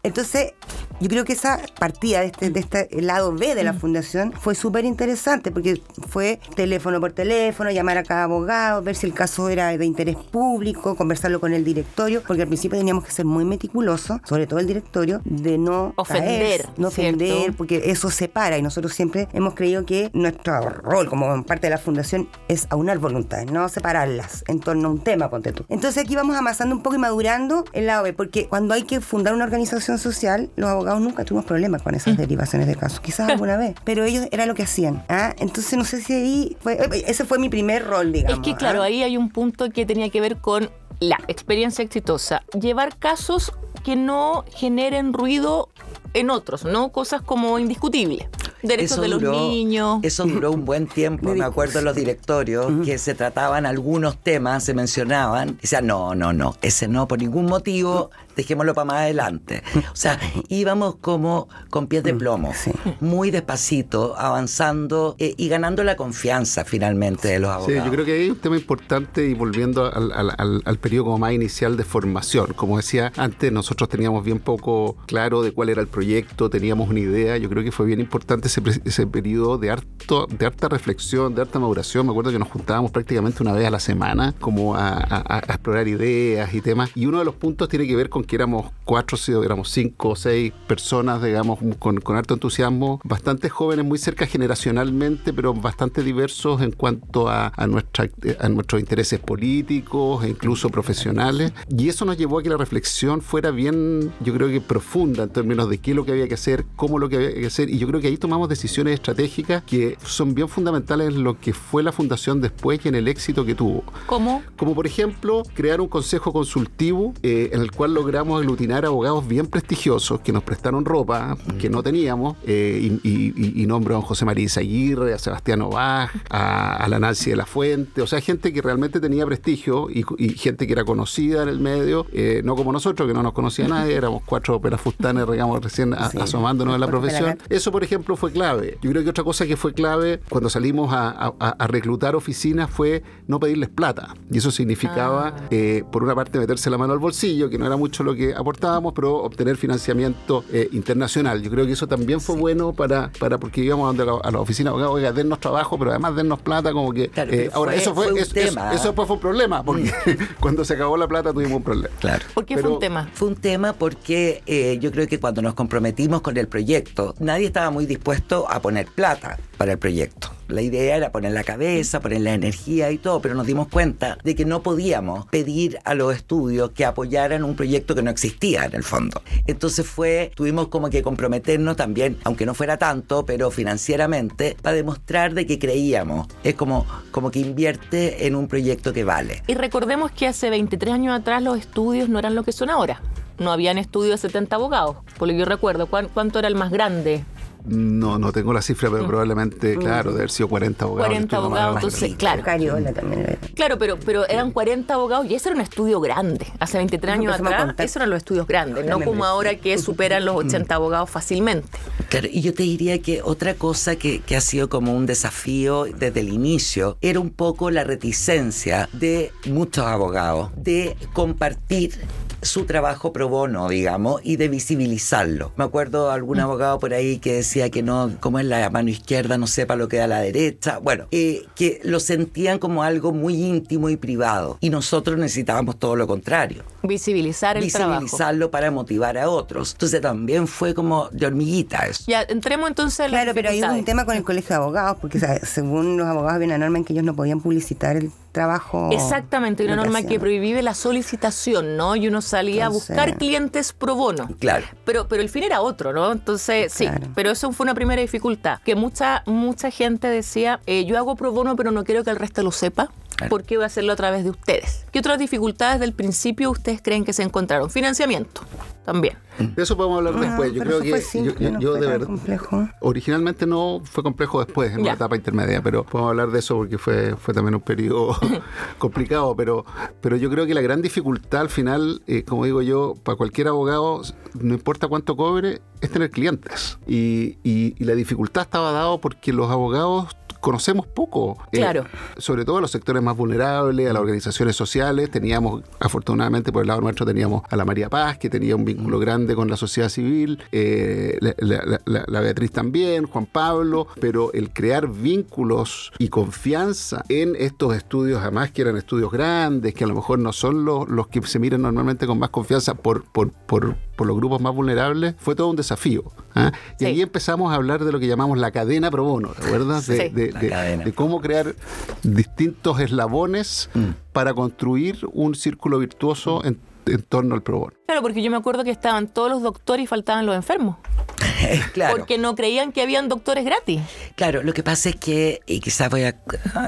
Entonces, 0.09 0.53
yo 1.01 1.09
creo 1.09 1.25
que 1.25 1.35
esa 1.35 1.61
partida 1.79 2.21
de 2.21 2.27
este, 2.27 2.51
de 2.51 2.59
este 2.61 2.89
lado 3.01 3.33
B 3.33 3.55
de 3.55 3.63
la 3.63 3.73
Mm. 3.75 3.79
fundación 3.79 4.33
fue 4.33 4.55
súper 4.57 4.85
interesante 4.85 5.53
porque 5.53 5.81
fue 6.09 6.41
teléfono 6.57 6.99
por 7.01 7.13
teléfono, 7.13 7.71
llamar 7.71 7.99
a 7.99 8.03
cada 8.03 8.25
abogado, 8.25 8.83
ver 8.83 8.97
si 8.97 9.07
el 9.07 9.13
caso 9.15 9.49
era 9.49 9.77
de 9.77 9.85
interés 9.85 10.17
público, 10.17 10.97
conversarlo 10.97 11.39
con 11.41 11.53
el 11.53 11.63
directorio, 11.65 12.23
porque 12.27 12.43
al 12.43 12.49
principio 12.49 12.79
teníamos 12.79 13.05
que 13.05 13.13
ser 13.13 13.27
muy 13.27 13.45
meticulosos, 13.45 14.19
sobre 14.25 14.47
todo 14.49 14.59
el 14.59 14.67
directorio, 14.67 15.21
de 15.25 15.57
no 15.59 15.93
Ofender, 15.97 16.63
caer, 16.63 16.69
no 16.79 16.91
¿cierto? 16.91 17.23
ofender, 17.25 17.53
porque 17.53 17.83
eso 17.91 18.11
separa 18.11 18.59
y 18.59 18.63
nosotros 18.63 18.93
siempre 18.95 19.29
hemos 19.35 19.55
creído 19.55 19.85
que 19.87 20.11
nuestro 20.15 20.59
rol 20.71 21.09
como 21.09 21.45
parte 21.45 21.67
de 21.69 21.71
la 21.71 21.79
fundación 21.79 22.29
es 22.49 22.67
aunar 22.71 22.99
voluntades, 22.99 23.51
no 23.53 23.69
separarlas 23.69 24.43
en 24.49 24.59
torno 24.61 24.89
a 24.89 24.91
un 24.93 25.01
tema, 25.05 25.31
ponte 25.31 25.53
tú. 25.53 25.65
Entonces 25.69 26.03
aquí 26.03 26.17
vamos 26.17 26.35
amasando 26.37 26.75
un 26.75 26.83
poco 26.83 26.97
y 26.97 26.99
madurando 26.99 27.65
el 27.73 27.87
lado 27.87 28.03
B, 28.03 28.15
porque 28.15 28.49
cuando 28.49 28.75
hay 28.75 28.83
que 28.83 29.01
fundar 29.01 29.35
una 29.35 29.45
organización 29.45 29.98
social, 29.99 30.51
los 30.57 30.69
abogados 30.71 31.01
nunca 31.01 31.25
tuvimos 31.25 31.45
problemas 31.45 31.83
con 31.83 31.95
esas 31.95 32.17
derivaciones 32.17 32.67
de 32.69 32.77
casos, 32.77 33.01
quizás 33.01 33.29
alguna 33.31 33.57
vez, 33.57 33.75
pero 33.85 34.05
ellos 34.05 34.27
era 34.31 34.47
lo 34.47 34.55
que 34.55 34.63
hacían. 34.63 35.05
¿ah? 35.09 35.35
Entonces 35.39 35.77
no 35.79 35.85
sé 35.85 36.01
si 36.01 36.13
ahí 36.13 36.57
fue, 36.61 36.75
eh, 36.75 37.05
ese 37.07 37.25
fue 37.25 37.39
mi 37.39 37.49
primer 37.49 37.85
rol, 37.87 38.13
digamos. 38.13 38.39
Es 38.39 38.45
que 38.45 38.57
claro, 38.57 38.83
¿ah? 38.83 38.87
ahí 38.87 39.03
hay 39.03 39.17
un 39.17 39.31
punto 39.31 39.71
que 39.71 39.85
tenía 39.87 40.11
que 40.11 40.21
ver 40.21 40.37
con 40.39 40.71
la 41.01 41.19
experiencia 41.29 41.85
exitosa. 41.85 42.43
Llevar 42.61 42.97
casos 42.99 43.53
que 43.85 43.95
no 43.97 44.45
generen 44.53 45.13
ruido 45.13 45.69
en 46.15 46.31
otros, 46.31 46.65
¿no? 46.65 46.89
Cosas 46.91 47.23
como 47.23 47.59
indiscutibles. 47.59 48.27
Derechos 48.63 48.93
Eso 48.93 49.03
de 49.03 49.09
los 49.09 49.21
duró- 49.23 49.39
niños. 49.39 50.01
Eso 50.03 50.25
duró 50.25 50.51
un 50.51 50.65
buen 50.65 50.89
tiempo, 50.89 51.33
me 51.33 51.45
acuerdo 51.45 51.79
en 51.79 51.85
los 51.85 51.95
directorios, 51.95 52.85
que 52.85 52.99
se 52.99 53.15
trataban 53.15 53.67
algunos 53.67 54.17
temas, 54.19 54.65
se 54.65 54.75
mencionaban, 54.75 55.51
y 55.51 55.63
decían, 55.63 55.87
no, 55.87 56.17
no, 56.17 56.33
no, 56.33 56.57
ese 56.61 56.89
no, 56.89 57.07
por 57.07 57.21
ningún 57.21 57.47
motivo, 57.47 58.11
dejémoslo 58.39 58.73
para 58.73 58.85
más 58.87 58.97
adelante. 59.03 59.63
O 59.93 59.97
sea, 59.97 60.19
íbamos 60.49 60.97
como 60.97 61.49
con 61.71 61.89
pies 61.89 62.05
de 62.05 62.15
plomo, 62.15 62.53
Sí. 62.55 62.71
muy 63.01 63.31
despacito, 63.31 64.15
avanzando 64.17 65.17
eh, 65.19 65.35
y 65.37 65.49
ganando 65.49 65.83
la 65.85 65.97
confianza 65.97 66.65
finalmente 66.65 67.29
de 67.29 67.41
los 67.41 67.51
Sí, 67.51 67.55
abogados. 67.57 67.85
yo 67.85 67.91
creo 67.93 68.05
que 68.05 68.13
hay 68.13 68.31
un 68.31 68.37
tema 68.37 68.57
importante 68.57 69.27
y 69.29 69.35
volviendo 69.35 69.93
al, 69.93 70.13
al- 70.13 70.33
al- 70.39 70.63
al 70.65 70.79
periodo 70.79 71.05
como 71.07 71.19
más 71.19 71.33
inicial 71.33 71.77
de 71.77 71.83
formación. 71.85 72.53
Como 72.55 72.77
decía 72.77 73.13
antes, 73.17 73.51
nosotros 73.53 73.89
teníamos 73.89 74.25
bien 74.25 74.39
poco 74.39 74.97
claro 75.07 75.43
de 75.43 75.51
cuál 75.53 75.69
era 75.69 75.81
el 75.83 75.89
proyecto, 75.89 76.49
teníamos 76.49 76.89
una 76.89 77.01
idea. 77.01 77.37
Yo 77.39 77.49
creo 77.49 77.65
que 77.65 77.73
fue 77.73 77.87
bien 77.87 77.99
importante 78.01 78.47
ese, 78.49 78.63
ese 78.85 79.07
periodo 79.09 79.59
de, 79.59 79.71
harto, 79.71 80.27
de 80.29 80.47
harta 80.47 80.69
reflexión, 80.69 81.35
de 81.35 81.43
harta 81.43 81.59
maduración. 81.59 82.07
Me 82.07 82.13
acuerdo 82.13 82.31
que 82.31 82.39
nos 82.39 82.49
juntábamos 82.49 82.93
prácticamente 82.93 83.43
una 83.43 83.53
vez 83.53 83.67
a 83.67 83.71
la 83.71 83.81
semana 83.81 84.35
como 84.41 84.77
a, 84.77 84.91
a- 84.99 85.37
a 85.37 85.39
explorar 85.41 85.89
ideas 85.89 86.55
y 86.55 86.61
temas. 86.61 86.91
Y 86.95 87.07
uno 87.07 87.19
de 87.19 87.25
los 87.25 87.35
puntos 87.35 87.69
tiene 87.69 87.87
que 87.87 87.97
ver 87.97 88.09
con 88.09 88.23
que 88.29 88.37
éramos 88.37 88.71
cuatro, 88.85 89.17
sí, 89.17 89.33
éramos 89.33 89.71
cinco 89.71 90.11
o 90.11 90.17
seis 90.17 90.53
personas, 90.69 91.23
digamos, 91.23 91.59
con, 91.79 92.01
con 92.01 92.17
harto 92.17 92.35
entusiasmo, 92.35 93.01
bastante 93.03 93.49
jóvenes, 93.49 93.85
muy 93.85 93.99
cerca 93.99 94.27
generacionalmente, 94.27 95.33
pero 95.33 95.53
bastante 95.55 96.03
diversos 96.03 96.63
en 96.63 96.71
cuanto 96.71 97.29
a, 97.29 97.53
a, 97.57 97.67
nuestra, 97.67 98.09
a 98.39 98.49
nuestros 98.49 98.81
intereses 98.81 99.19
políticos 99.19 100.25
e 100.25 100.29
incluso 100.29 100.69
profesionales. 100.69 101.53
Y 101.69 101.89
eso 101.89 102.05
nos 102.05 102.17
llevó 102.17 102.39
a 102.39 102.43
que 102.43 102.51
la 102.51 102.57
reflexión 102.57 103.21
fuera 103.21 103.51
bien, 103.51 104.13
yo 104.21 104.35
creo 104.35 104.49
que 104.49 104.61
profunda 104.61 105.25
en 105.25 105.31
términos 105.31 105.69
de 105.69 105.79
qué 105.79 105.91
es 105.91 105.97
lo 105.97 106.05
que 106.05 106.13
había 106.13 106.29
que 106.29 106.35
hacer, 106.35 106.65
cómo 106.77 106.99
lo 106.99 107.09
que 107.09 107.17
había 107.17 107.35
que 107.35 107.47
hacer. 107.47 107.71
Y 107.71 107.79
yo 107.79 107.89
creo 107.89 108.01
que 108.01 108.09
ahí 108.09 108.17
tomamos 108.17 108.49
decisiones 108.49 108.95
estratégicas 108.95 109.63
que 109.65 109.97
son 110.05 110.35
bien 110.35 110.49
fundamentales 110.49 111.09
en 111.09 111.25
lo 111.25 111.41
que 111.41 111.53
fue 111.53 111.83
la 111.83 111.93
fundación 111.93 112.41
después 112.41 112.81
y 112.85 112.89
en 112.89 112.95
el 112.95 113.09
éxito 113.09 113.45
que 113.45 113.55
tuvo. 113.55 113.85
¿Cómo? 114.07 114.43
Como 114.57 114.75
por 114.75 114.87
ejemplo, 114.87 115.43
crear 115.55 115.81
un 115.81 115.89
consejo 115.89 116.33
consultivo 116.33 117.15
eh, 117.23 117.51
en 117.53 117.63
el 117.63 117.71
cual 117.71 117.95
logramos 118.19 118.41
aglutinar 118.43 118.85
abogados 118.85 119.29
bien 119.29 119.47
prestigiosos 119.47 120.21
que 120.21 120.33
nos 120.33 120.43
prestaron 120.43 120.85
ropa 120.85 121.37
que 121.61 121.71
no 121.71 121.83
teníamos 121.85 122.37
eh, 122.47 122.79
y, 123.05 123.09
y- 123.09 123.63
y- 123.63 123.67
nombro 123.67 123.97
a 123.97 124.03
José 124.03 124.25
María 124.25 124.49
Aguirre, 124.57 125.13
a 125.15 125.19
Sebastián 125.19 125.63
Obaj, 125.63 126.11
a, 126.31 126.77
a 126.77 126.89
la 126.89 126.99
Nancy 126.99 127.31
de 127.31 127.37
la 127.37 127.47
Fuente, 127.47 128.03
o 128.03 128.07
sea, 128.07 128.21
gente 128.21 128.53
que 128.53 128.61
realmente 128.63 128.99
tenía 128.99 129.25
prestigio 129.27 129.89
y, 129.91 130.05
y 130.17 130.31
gente 130.31 130.67
que 130.67 130.73
era 130.73 130.85
conocida 130.85 131.43
en 131.43 131.49
el 131.49 131.61
medio, 131.61 132.07
eh, 132.13 132.41
no 132.45 132.57
como 132.57 132.73
nosotros, 132.73 133.07
que 133.07 133.15
no 133.15 133.23
nos 133.23 133.33
conocía 133.35 133.69
nadie, 133.69 133.95
éramos 133.95 134.23
cuatro 134.25 134.61
perafustanes, 134.61 135.31
digamos, 135.31 135.63
recién 135.63 135.95
a- 135.95 136.09
Sí. 136.11 136.19
asomándonos 136.19 136.75
en 136.75 136.81
la 136.81 136.87
profesión. 136.89 137.39
Eso, 137.51 137.71
por 137.71 137.85
ejemplo, 137.85 138.17
fue 138.17 138.33
clave. 138.33 138.79
Yo 138.83 138.91
creo 138.91 139.05
que 139.05 139.11
otra 139.11 139.23
cosa 139.25 139.47
que 139.47 139.57
fue 139.57 139.75
clave 139.75 140.21
cuando 140.31 140.49
salimos 140.51 140.93
a, 140.93 141.11
a- 141.11 141.35
a 141.59 141.67
reclutar 141.67 142.17
oficinas 142.17 142.71
fue 142.71 143.03
no 143.27 143.39
pedirles 143.39 143.69
plata. 143.69 144.15
Y 144.31 144.39
eso 144.39 144.51
significaba, 144.51 145.35
Ah. 145.37 145.43
eh, 145.51 145.85
por 145.93 146.03
una 146.03 146.15
parte, 146.15 146.39
meterse 146.39 146.71
la 146.71 146.79
mano 146.79 146.95
al 146.95 146.99
bolsillo, 146.99 147.51
que 147.51 147.59
no 147.59 147.67
era 147.67 147.77
mucho 147.77 147.98
lo 148.07 148.15
que 148.15 148.35
aportábamos, 148.35 148.93
pero 148.95 149.17
obtener 149.23 149.57
financiamiento 149.57 150.45
eh, 150.53 150.69
internacional. 150.73 151.43
Yo 151.43 151.51
creo 151.51 151.67
que 151.67 151.73
eso 151.73 151.87
también 151.87 152.21
fue 152.21 152.37
bueno 152.37 152.73
para, 152.73 153.11
para 153.19 153.39
porque 153.39 153.61
íbamos 153.63 153.85
a, 153.85 153.87
donde 153.89 154.05
la, 154.05 154.19
a 154.23 154.31
la 154.31 154.41
oficina 154.41 154.71
de 154.71 154.75
abogados, 154.75 154.95
oiga, 154.97 155.13
dennos 155.13 155.41
trabajo, 155.41 155.79
pero 155.79 155.91
además 155.91 156.17
dennos 156.17 156.41
plata, 156.41 156.73
como 156.73 156.93
que... 156.93 157.09
Claro, 157.09 157.33
eh, 157.33 157.51
ahora, 157.53 157.73
fue- 157.73 157.81
eso 157.83 157.95
fue, 157.95 158.05
fue 158.05 158.13
un 158.15 158.19
eso, 158.21 158.33
eso- 158.35 158.49
tema. 158.55 158.73
eso 158.75 158.85
después 158.89 159.07
fue 159.07 159.17
un 159.17 159.21
problema, 159.23 159.63
porque 159.63 159.93
cuando 160.41 160.65
se 160.65 160.75
acabó 160.75 160.97
la 160.97 161.07
plata 161.09 161.33
tuvimos 161.33 161.57
un 161.59 161.63
problema. 161.63 161.95
Claro. 162.01 162.25
¿Por 162.35 162.45
qué 162.45 162.59
fue 162.59 162.71
un 162.71 162.79
tema? 162.81 163.09
Fue 163.13 163.29
un 163.29 163.37
tema 163.37 163.73
porque 163.73 164.43
eh, 164.47 164.79
yo 164.81 164.91
creo 164.93 165.07
que 165.07 165.19
cuando 165.21 165.43
nos 165.43 165.55
comprometimos 165.55 166.21
con 166.23 166.37
el 166.37 166.49
proyecto, 166.49 167.15
nadie 167.19 167.47
estaba 167.47 167.71
muy 167.71 167.87
dispuesto 167.87 168.47
a 168.51 168.61
poner 168.61 168.87
plata 168.87 169.39
para 169.59 169.73
el 169.73 169.79
proyecto. 169.79 170.31
La 170.49 170.63
idea 170.63 170.97
era 170.97 171.13
poner 171.13 171.33
la 171.33 171.45
cabeza, 171.45 172.01
poner 172.01 172.23
la 172.23 172.33
energía 172.33 172.91
y 172.91 172.97
todo, 172.97 173.21
pero 173.21 173.35
nos 173.35 173.47
dimos 173.47 173.69
cuenta 173.69 174.17
de 174.25 174.35
que 174.35 174.47
no 174.47 174.63
podíamos 174.63 175.27
pedir 175.27 175.79
a 175.85 175.95
los 175.95 176.15
estudios 176.15 176.71
que 176.71 176.87
apoyaran 176.87 177.45
un 177.45 177.55
proyecto 177.55 177.95
que 177.95 178.03
no 178.03 178.11
existía 178.11 178.65
en 178.65 178.75
el 178.75 178.83
fondo. 178.83 179.21
Entonces 179.47 179.87
fue, 179.87 180.31
tuvimos 180.35 180.69
como 180.69 180.89
que 180.89 181.03
comprometernos 181.03 181.77
también, 181.77 182.17
aunque 182.25 182.47
no 182.47 182.55
fuera 182.55 182.79
tanto, 182.79 183.27
pero 183.27 183.51
financieramente, 183.51 184.57
para 184.63 184.77
demostrar 184.77 185.35
de 185.35 185.45
que 185.45 185.59
creíamos. 185.59 186.29
Es 186.45 186.55
como, 186.55 186.87
como 187.11 187.31
que 187.31 187.41
invierte 187.41 188.27
en 188.27 188.35
un 188.35 188.49
proyecto 188.49 188.95
que 188.95 189.05
vale. 189.05 189.43
Y 189.49 189.55
recordemos 189.55 190.13
que 190.13 190.29
hace 190.29 190.49
23 190.49 190.95
años 190.95 191.19
atrás 191.19 191.43
los 191.43 191.59
estudios 191.59 192.09
no 192.09 192.19
eran 192.19 192.35
lo 192.35 192.45
que 192.45 192.53
son 192.53 192.71
ahora. 192.71 193.03
No 193.39 193.53
habían 193.53 193.77
estudios 193.77 194.23
de 194.23 194.29
70 194.29 194.57
abogados, 194.57 194.97
por 195.19 195.29
lo 195.29 195.35
que 195.35 195.41
yo 195.41 195.45
recuerdo. 195.45 195.87
¿Cuánto 195.87 196.39
era 196.39 196.49
el 196.49 196.55
más 196.55 196.71
grande? 196.71 197.25
No, 197.69 198.19
no 198.19 198.33
tengo 198.33 198.53
la 198.53 198.63
cifra, 198.63 198.91
pero 198.91 199.05
mm. 199.05 199.07
probablemente, 199.07 199.77
mm. 199.77 199.81
claro, 199.81 200.13
de 200.13 200.19
haber 200.19 200.31
sido 200.31 200.49
40 200.49 200.85
abogados. 200.85 201.09
40 201.09 201.37
abogados, 201.37 201.75
entonces, 201.77 202.15
claro. 202.17 202.43
Cariola 202.43 202.93
también. 202.93 203.39
Claro, 203.55 203.79
pero, 203.79 203.99
pero 203.99 204.29
eran 204.29 204.51
40 204.51 204.93
abogados 204.93 205.27
y 205.27 205.35
ese 205.35 205.49
era 205.49 205.57
un 205.57 205.63
estudio 205.63 206.01
grande. 206.01 206.47
Hace 206.59 206.79
23 206.79 207.15
años 207.15 207.35
atrás, 207.35 207.75
esos 207.79 207.97
eran 207.97 208.11
los 208.11 208.19
estudios 208.19 208.47
grandes, 208.47 208.87
no 208.87 209.01
como 209.01 209.25
ahora 209.25 209.57
que 209.57 209.79
superan 209.79 210.25
los 210.25 210.37
80 210.37 210.73
mm. 210.73 210.77
abogados 210.77 211.11
fácilmente. 211.11 211.69
Claro, 212.09 212.29
y 212.31 212.41
yo 212.41 212.55
te 212.55 212.63
diría 212.63 213.01
que 213.01 213.23
otra 213.23 213.55
cosa 213.55 213.97
que, 213.97 214.21
que 214.21 214.37
ha 214.37 214.41
sido 214.41 214.69
como 214.69 214.95
un 214.95 215.07
desafío 215.07 215.85
desde 215.85 216.21
el 216.21 216.31
inicio 216.31 216.97
era 217.01 217.21
un 217.21 217.31
poco 217.31 217.71
la 217.71 217.85
reticencia 217.85 218.89
de 218.93 219.33
muchos 219.47 219.85
abogados 219.85 220.51
de 220.57 220.97
compartir 221.13 221.93
su 222.43 222.65
trabajo 222.65 223.13
pro 223.13 223.29
bono, 223.29 223.69
digamos, 223.69 224.21
y 224.25 224.37
de 224.37 224.49
visibilizarlo. 224.49 225.53
Me 225.57 225.65
acuerdo 225.65 226.11
algún 226.11 226.41
abogado 226.41 226.79
por 226.79 226.95
ahí 226.95 227.19
que 227.19 227.35
decía 227.35 227.71
que 227.71 227.83
no, 227.83 228.13
como 228.21 228.39
es 228.39 228.47
la 228.47 228.69
mano 228.71 228.91
izquierda, 228.91 229.39
no 229.39 229.47
sepa 229.47 229.77
lo 229.77 229.89
que 229.89 229.99
da 229.99 230.07
la 230.07 230.21
derecha. 230.21 230.79
Bueno, 230.79 231.07
eh, 231.11 231.45
que 231.55 231.81
lo 231.85 232.01
sentían 232.01 232.59
como 232.59 232.83
algo 232.83 233.13
muy 233.13 233.35
íntimo 233.35 233.89
y 233.91 233.97
privado. 233.97 234.59
Y 234.61 234.71
nosotros 234.71 235.19
necesitábamos 235.19 235.79
todo 235.79 235.97
lo 235.97 236.07
contrario. 236.07 236.65
Visibilizar 236.83 237.57
el 237.57 237.71
trabajo. 237.71 238.03
Visibilizarlo 238.03 238.51
para 238.51 238.71
motivar 238.71 239.19
a 239.19 239.29
otros. 239.29 239.73
Entonces 239.73 240.01
también 240.01 240.47
fue 240.47 240.75
como 240.75 241.09
de 241.11 241.27
hormiguita 241.27 241.87
eso. 241.87 242.05
Ya, 242.07 242.23
entremos 242.23 242.69
entonces 242.69 243.01
a 243.01 243.09
Claro, 243.09 243.33
pero 243.35 243.51
hay 243.51 243.63
un 243.63 243.85
tema 243.85 244.05
con 244.05 244.17
el 244.17 244.25
colegio 244.25 244.51
de 244.51 244.55
abogados, 244.55 244.99
porque 245.01 245.19
según 245.43 245.97
los 245.97 246.07
abogados 246.07 246.37
había 246.37 246.47
una 246.47 246.59
norma 246.59 246.79
en 246.79 246.85
que 246.85 246.93
ellos 246.93 247.05
no 247.05 247.15
podían 247.15 247.41
publicitar 247.41 247.97
el 247.97 248.11
trabajo. 248.39 248.91
Exactamente, 248.93 249.65
hay 249.65 249.67
una 249.69 249.83
norma 249.83 250.05
que 250.05 250.21
prohíbe 250.21 250.63
la 250.63 250.75
solicitación, 250.75 251.77
¿no? 251.77 251.97
Y 251.97 252.07
uno 252.07 252.23
salía 252.23 252.67
a 252.67 252.69
buscar 252.69 253.17
clientes 253.17 253.73
pro 253.73 253.97
bono. 253.97 254.29
Claro. 254.39 254.65
Pero, 254.85 255.09
pero 255.09 255.23
el 255.23 255.29
fin 255.29 255.43
era 255.43 255.61
otro, 255.61 255.93
¿no? 255.93 256.13
Entonces, 256.13 256.73
sí, 256.73 256.89
pero 257.17 257.33
eso 257.33 257.51
fue 257.51 257.65
una 257.65 257.75
primera 257.75 258.01
dificultad, 258.01 258.61
que 258.65 258.77
mucha, 258.77 259.25
mucha 259.27 259.73
gente 259.73 260.07
decía, 260.07 260.61
eh, 260.67 260.85
yo 260.85 260.97
hago 260.99 261.17
pro 261.17 261.33
bono, 261.33 261.57
pero 261.57 261.73
no 261.73 261.83
quiero 261.83 262.05
que 262.05 262.11
el 262.11 262.17
resto 262.17 262.45
lo 262.45 262.53
sepa. 262.53 262.93
¿Por 263.29 263.43
qué 263.43 263.57
voy 263.57 263.65
a 263.65 263.67
hacerlo 263.67 263.93
a 263.93 263.97
través 263.97 264.23
de 264.23 264.31
ustedes? 264.31 264.85
¿Qué 264.93 265.01
otras 265.01 265.19
dificultades 265.19 265.81
del 265.81 265.93
principio 265.93 266.53
ustedes 266.53 266.81
creen 266.81 267.05
que 267.05 267.13
se 267.13 267.25
encontraron? 267.25 267.69
Financiamiento 267.69 268.43
también. 268.89 269.19
De 269.39 269.63
eso 269.63 269.77
podemos 269.77 269.99
hablar 269.99 270.15
ah, 270.17 270.21
después. 270.21 270.53
Yo 270.55 270.63
creo 270.63 270.81
que 270.81 271.61
yo, 271.61 271.75
de 271.75 271.87
verdad. 271.87 272.07
Complejo. 272.07 272.71
Originalmente 272.81 273.47
no 273.47 273.83
fue 273.85 274.03
complejo 274.03 274.43
después, 274.43 274.73
en 274.73 274.83
la 274.83 274.95
etapa 274.95 275.15
intermedia, 275.15 275.61
pero 275.63 275.85
podemos 275.85 276.09
hablar 276.09 276.31
de 276.31 276.39
eso 276.39 276.57
porque 276.57 276.79
fue, 276.79 277.15
fue 277.17 277.35
también 277.35 277.55
un 277.55 277.61
periodo 277.61 278.17
complicado. 278.79 279.37
Pero, 279.37 279.67
pero 280.01 280.17
yo 280.17 280.31
creo 280.31 280.47
que 280.47 280.55
la 280.55 280.63
gran 280.63 280.81
dificultad 280.81 281.43
al 281.43 281.51
final, 281.51 282.01
eh, 282.07 282.23
como 282.25 282.47
digo 282.47 282.63
yo, 282.63 282.95
para 283.03 283.17
cualquier 283.17 283.49
abogado, 283.49 284.01
no 284.41 284.55
importa 284.55 284.89
cuánto 284.89 285.19
cobre, 285.19 285.61
es 285.83 285.91
tener 285.91 286.11
clientes. 286.11 286.79
Y, 286.87 287.37
y, 287.45 287.75
y 287.79 287.85
la 287.85 287.95
dificultad 287.95 288.45
estaba 288.45 288.73
dado 288.73 289.03
porque 289.03 289.35
los 289.35 289.51
abogados 289.51 290.17
conocemos 290.41 290.87
poco. 290.87 291.39
Eh, 291.53 291.59
claro. 291.59 291.85
sobre 292.17 292.45
todo 292.45 292.59
a 292.59 292.61
los 292.61 292.71
sectores 292.71 293.03
más 293.03 293.17
vulnerables, 293.17 293.89
a 293.89 293.93
las 293.93 294.01
organizaciones 294.01 294.57
sociales. 294.57 295.11
Teníamos, 295.11 295.63
afortunadamente, 295.81 296.53
por 296.53 296.63
el 296.63 296.69
lado 296.69 296.81
nuestro, 296.81 297.07
teníamos 297.07 297.43
a 297.49 297.57
la 297.57 297.65
María 297.65 297.89
Paz, 297.89 298.19
que 298.19 298.31
tenía 298.31 298.57
un 298.57 298.65
vínculo 298.65 298.99
grande 298.99 299.35
con 299.35 299.49
la 299.49 299.57
sociedad 299.57 299.89
civil, 299.89 300.43
eh, 300.53 301.19
la, 301.21 302.21
Beatriz 302.21 302.53
también, 302.53 303.07
Juan 303.07 303.27
Pablo, 303.27 303.87
pero 304.01 304.33
el 304.33 304.51
crear 304.51 304.89
vínculos 304.89 305.93
y 305.99 306.09
confianza 306.09 307.05
en 307.09 307.37
estos 307.37 307.77
estudios, 307.77 308.21
además 308.21 308.51
que 308.51 308.63
eran 308.63 308.77
estudios 308.77 309.11
grandes, 309.11 309.75
que 309.75 309.85
a 309.85 309.87
lo 309.87 309.95
mejor 309.95 310.19
no 310.19 310.33
son 310.33 310.65
los, 310.65 310.89
los 310.89 311.09
que 311.09 311.23
se 311.23 311.39
miran 311.39 311.63
normalmente 311.63 312.07
con 312.07 312.19
más 312.19 312.31
confianza 312.31 312.75
por, 312.75 313.05
por, 313.05 313.33
por 313.33 313.77
por 313.99 314.07
los 314.07 314.17
grupos 314.17 314.41
más 314.41 314.55
vulnerables, 314.55 315.17
fue 315.19 315.35
todo 315.35 315.51
un 315.51 315.57
desafío. 315.57 316.05
¿ah? 316.37 316.53
Y 316.79 316.85
ahí 316.85 317.03
empezamos 317.03 317.53
a 317.53 317.57
hablar 317.57 317.85
de 317.85 317.91
lo 317.91 317.99
que 317.99 318.07
llamamos 318.07 318.39
la 318.39 318.53
cadena 318.53 318.93
pro 318.93 319.03
bono, 319.03 319.31
¿te 319.31 319.45
acuerdas? 319.45 319.89
De, 319.89 320.93
cómo 320.95 321.21
crear 321.21 321.57
distintos 322.05 322.79
eslabones 322.79 323.69
mm. 323.75 324.13
para 324.13 324.35
construir 324.35 325.01
un 325.13 325.35
círculo 325.35 325.81
virtuoso 325.81 326.45
en, 326.45 326.61
en 326.87 327.03
torno 327.03 327.35
al 327.35 327.43
pro 327.43 327.59
bono. 327.59 327.78
Claro, 327.89 328.03
porque 328.03 328.21
yo 328.21 328.31
me 328.31 328.37
acuerdo 328.37 328.65
que 328.65 328.71
estaban 328.71 329.09
todos 329.09 329.31
los 329.31 329.41
doctores 329.41 329.85
y 329.85 329.87
faltaban 329.87 330.27
los 330.27 330.37
enfermos. 330.37 330.77
claro. 331.73 331.97
Porque 331.97 332.19
no 332.19 332.35
creían 332.35 332.71
que 332.71 332.83
habían 332.83 333.09
doctores 333.09 333.47
gratis. 333.47 333.81
Claro, 334.15 334.43
lo 334.43 334.53
que 334.53 334.63
pasa 334.63 334.91
es 334.91 334.97
que, 334.97 335.41
y 335.47 335.61
quizás 335.61 335.89
voy 335.89 336.03
a 336.03 336.17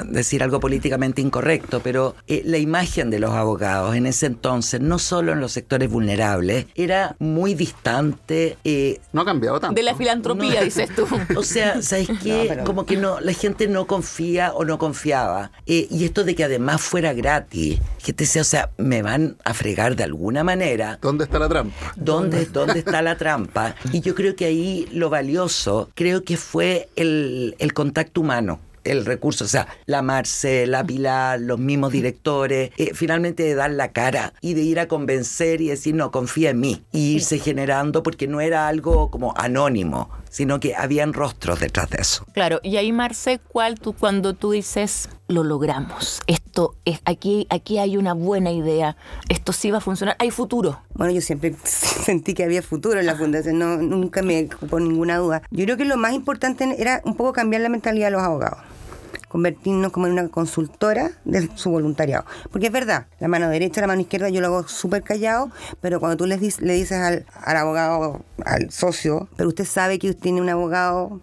decir 0.04 0.42
algo 0.42 0.60
políticamente 0.60 1.20
incorrecto, 1.20 1.80
pero 1.80 2.14
eh, 2.26 2.42
la 2.46 2.56
imagen 2.56 3.10
de 3.10 3.18
los 3.18 3.32
abogados 3.32 3.96
en 3.96 4.06
ese 4.06 4.26
entonces, 4.26 4.80
no 4.80 4.98
solo 4.98 5.32
en 5.32 5.40
los 5.40 5.52
sectores 5.52 5.90
vulnerables, 5.90 6.66
era 6.74 7.16
muy 7.18 7.54
distante. 7.54 8.56
Eh, 8.64 9.00
no 9.12 9.20
ha 9.20 9.24
cambiado 9.26 9.60
tanto. 9.60 9.74
De 9.74 9.82
la 9.82 9.94
filantropía, 9.94 10.62
dices 10.62 10.88
tú. 10.94 11.06
O 11.36 11.42
sea, 11.42 11.82
¿sabes 11.82 12.08
qué? 12.22 12.60
Como 12.64 12.86
que 12.86 12.96
no, 12.96 13.20
la 13.20 13.32
gente 13.32 13.66
no 13.68 13.86
confía 13.86 14.52
o 14.52 14.64
no 14.64 14.78
confiaba. 14.78 15.52
Eh, 15.66 15.86
y 15.90 16.04
esto 16.04 16.24
de 16.24 16.34
que 16.34 16.44
además 16.44 16.80
fuera 16.80 17.12
gratis, 17.12 17.78
gente 17.98 18.24
decía, 18.24 18.42
o 18.42 18.44
sea, 18.44 18.70
me 18.78 19.02
van 19.02 19.36
a 19.44 19.54
fregar 19.54 19.96
de 19.96 20.04
alguna 20.04 20.44
manera. 20.44 20.98
¿Dónde 21.10 21.24
está 21.24 21.40
la 21.40 21.48
trampa? 21.48 21.92
¿Dónde, 21.96 22.46
¿Dónde 22.46 22.78
está 22.78 23.02
la 23.02 23.18
trampa? 23.18 23.74
Y 23.92 24.00
yo 24.00 24.14
creo 24.14 24.36
que 24.36 24.44
ahí 24.44 24.86
lo 24.92 25.10
valioso, 25.10 25.90
creo 25.96 26.22
que 26.22 26.36
fue 26.36 26.88
el, 26.94 27.56
el 27.58 27.72
contacto 27.72 28.20
humano 28.20 28.60
el 28.84 29.04
recurso, 29.04 29.44
o 29.44 29.48
sea, 29.48 29.68
la 29.86 30.02
Marcela, 30.02 30.84
Pilar, 30.84 31.40
los 31.40 31.58
mismos 31.58 31.92
directores, 31.92 32.70
eh, 32.76 32.92
finalmente 32.94 33.42
de 33.42 33.54
dar 33.54 33.70
la 33.70 33.92
cara 33.92 34.32
y 34.40 34.54
de 34.54 34.62
ir 34.62 34.80
a 34.80 34.88
convencer 34.88 35.60
y 35.60 35.68
decir, 35.68 35.94
no, 35.94 36.10
confía 36.10 36.50
en 36.50 36.60
mí, 36.60 36.82
y 36.92 37.14
irse 37.16 37.38
generando 37.38 38.02
porque 38.02 38.26
no 38.26 38.40
era 38.40 38.68
algo 38.68 39.10
como 39.10 39.34
anónimo, 39.36 40.10
sino 40.30 40.60
que 40.60 40.74
habían 40.74 41.12
rostros 41.12 41.60
detrás 41.60 41.90
de 41.90 41.98
eso. 42.00 42.24
Claro, 42.32 42.60
y 42.62 42.76
ahí 42.76 42.92
Marce, 42.92 43.38
¿cuál 43.38 43.78
tú 43.78 43.92
cuando 43.92 44.32
tú 44.32 44.52
dices, 44.52 45.10
lo 45.28 45.44
logramos, 45.44 46.22
esto 46.26 46.76
es, 46.84 47.00
aquí, 47.04 47.46
aquí 47.50 47.78
hay 47.78 47.96
una 47.96 48.14
buena 48.14 48.50
idea, 48.50 48.96
esto 49.28 49.52
sí 49.52 49.70
va 49.70 49.78
a 49.78 49.82
funcionar, 49.82 50.16
hay 50.18 50.30
futuro? 50.30 50.80
Bueno, 50.94 51.12
yo 51.12 51.20
siempre 51.20 51.54
sentí 51.64 52.32
que 52.32 52.44
había 52.44 52.62
futuro 52.62 52.98
en 52.98 53.06
la 53.06 53.16
fundación, 53.16 53.58
no, 53.58 53.76
nunca 53.76 54.22
me 54.22 54.44
ocupó 54.44 54.80
ninguna 54.80 55.18
duda. 55.18 55.42
Yo 55.50 55.64
creo 55.64 55.76
que 55.76 55.84
lo 55.84 55.96
más 55.96 56.14
importante 56.14 56.64
era 56.78 57.02
un 57.04 57.16
poco 57.16 57.32
cambiar 57.32 57.62
la 57.62 57.68
mentalidad 57.68 58.06
de 58.06 58.12
los 58.12 58.22
abogados 58.22 58.60
convertirnos 59.30 59.92
como 59.92 60.08
en 60.08 60.14
una 60.14 60.28
consultora 60.28 61.12
de 61.24 61.48
su 61.54 61.70
voluntariado. 61.70 62.24
Porque 62.50 62.66
es 62.66 62.72
verdad, 62.72 63.06
la 63.20 63.28
mano 63.28 63.48
derecha, 63.48 63.80
la 63.80 63.86
mano 63.86 64.00
izquierda 64.00 64.28
yo 64.28 64.40
lo 64.40 64.48
hago 64.48 64.68
súper 64.68 65.04
callado, 65.04 65.52
pero 65.80 66.00
cuando 66.00 66.16
tú 66.16 66.26
le, 66.26 66.36
le 66.36 66.74
dices 66.74 66.98
al, 66.98 67.26
al 67.44 67.56
abogado, 67.56 68.22
al 68.44 68.72
socio, 68.72 69.28
pero 69.36 69.48
usted 69.48 69.64
sabe 69.64 70.00
que 70.00 70.10
usted 70.10 70.20
tiene 70.20 70.40
un 70.40 70.48
abogado 70.48 71.20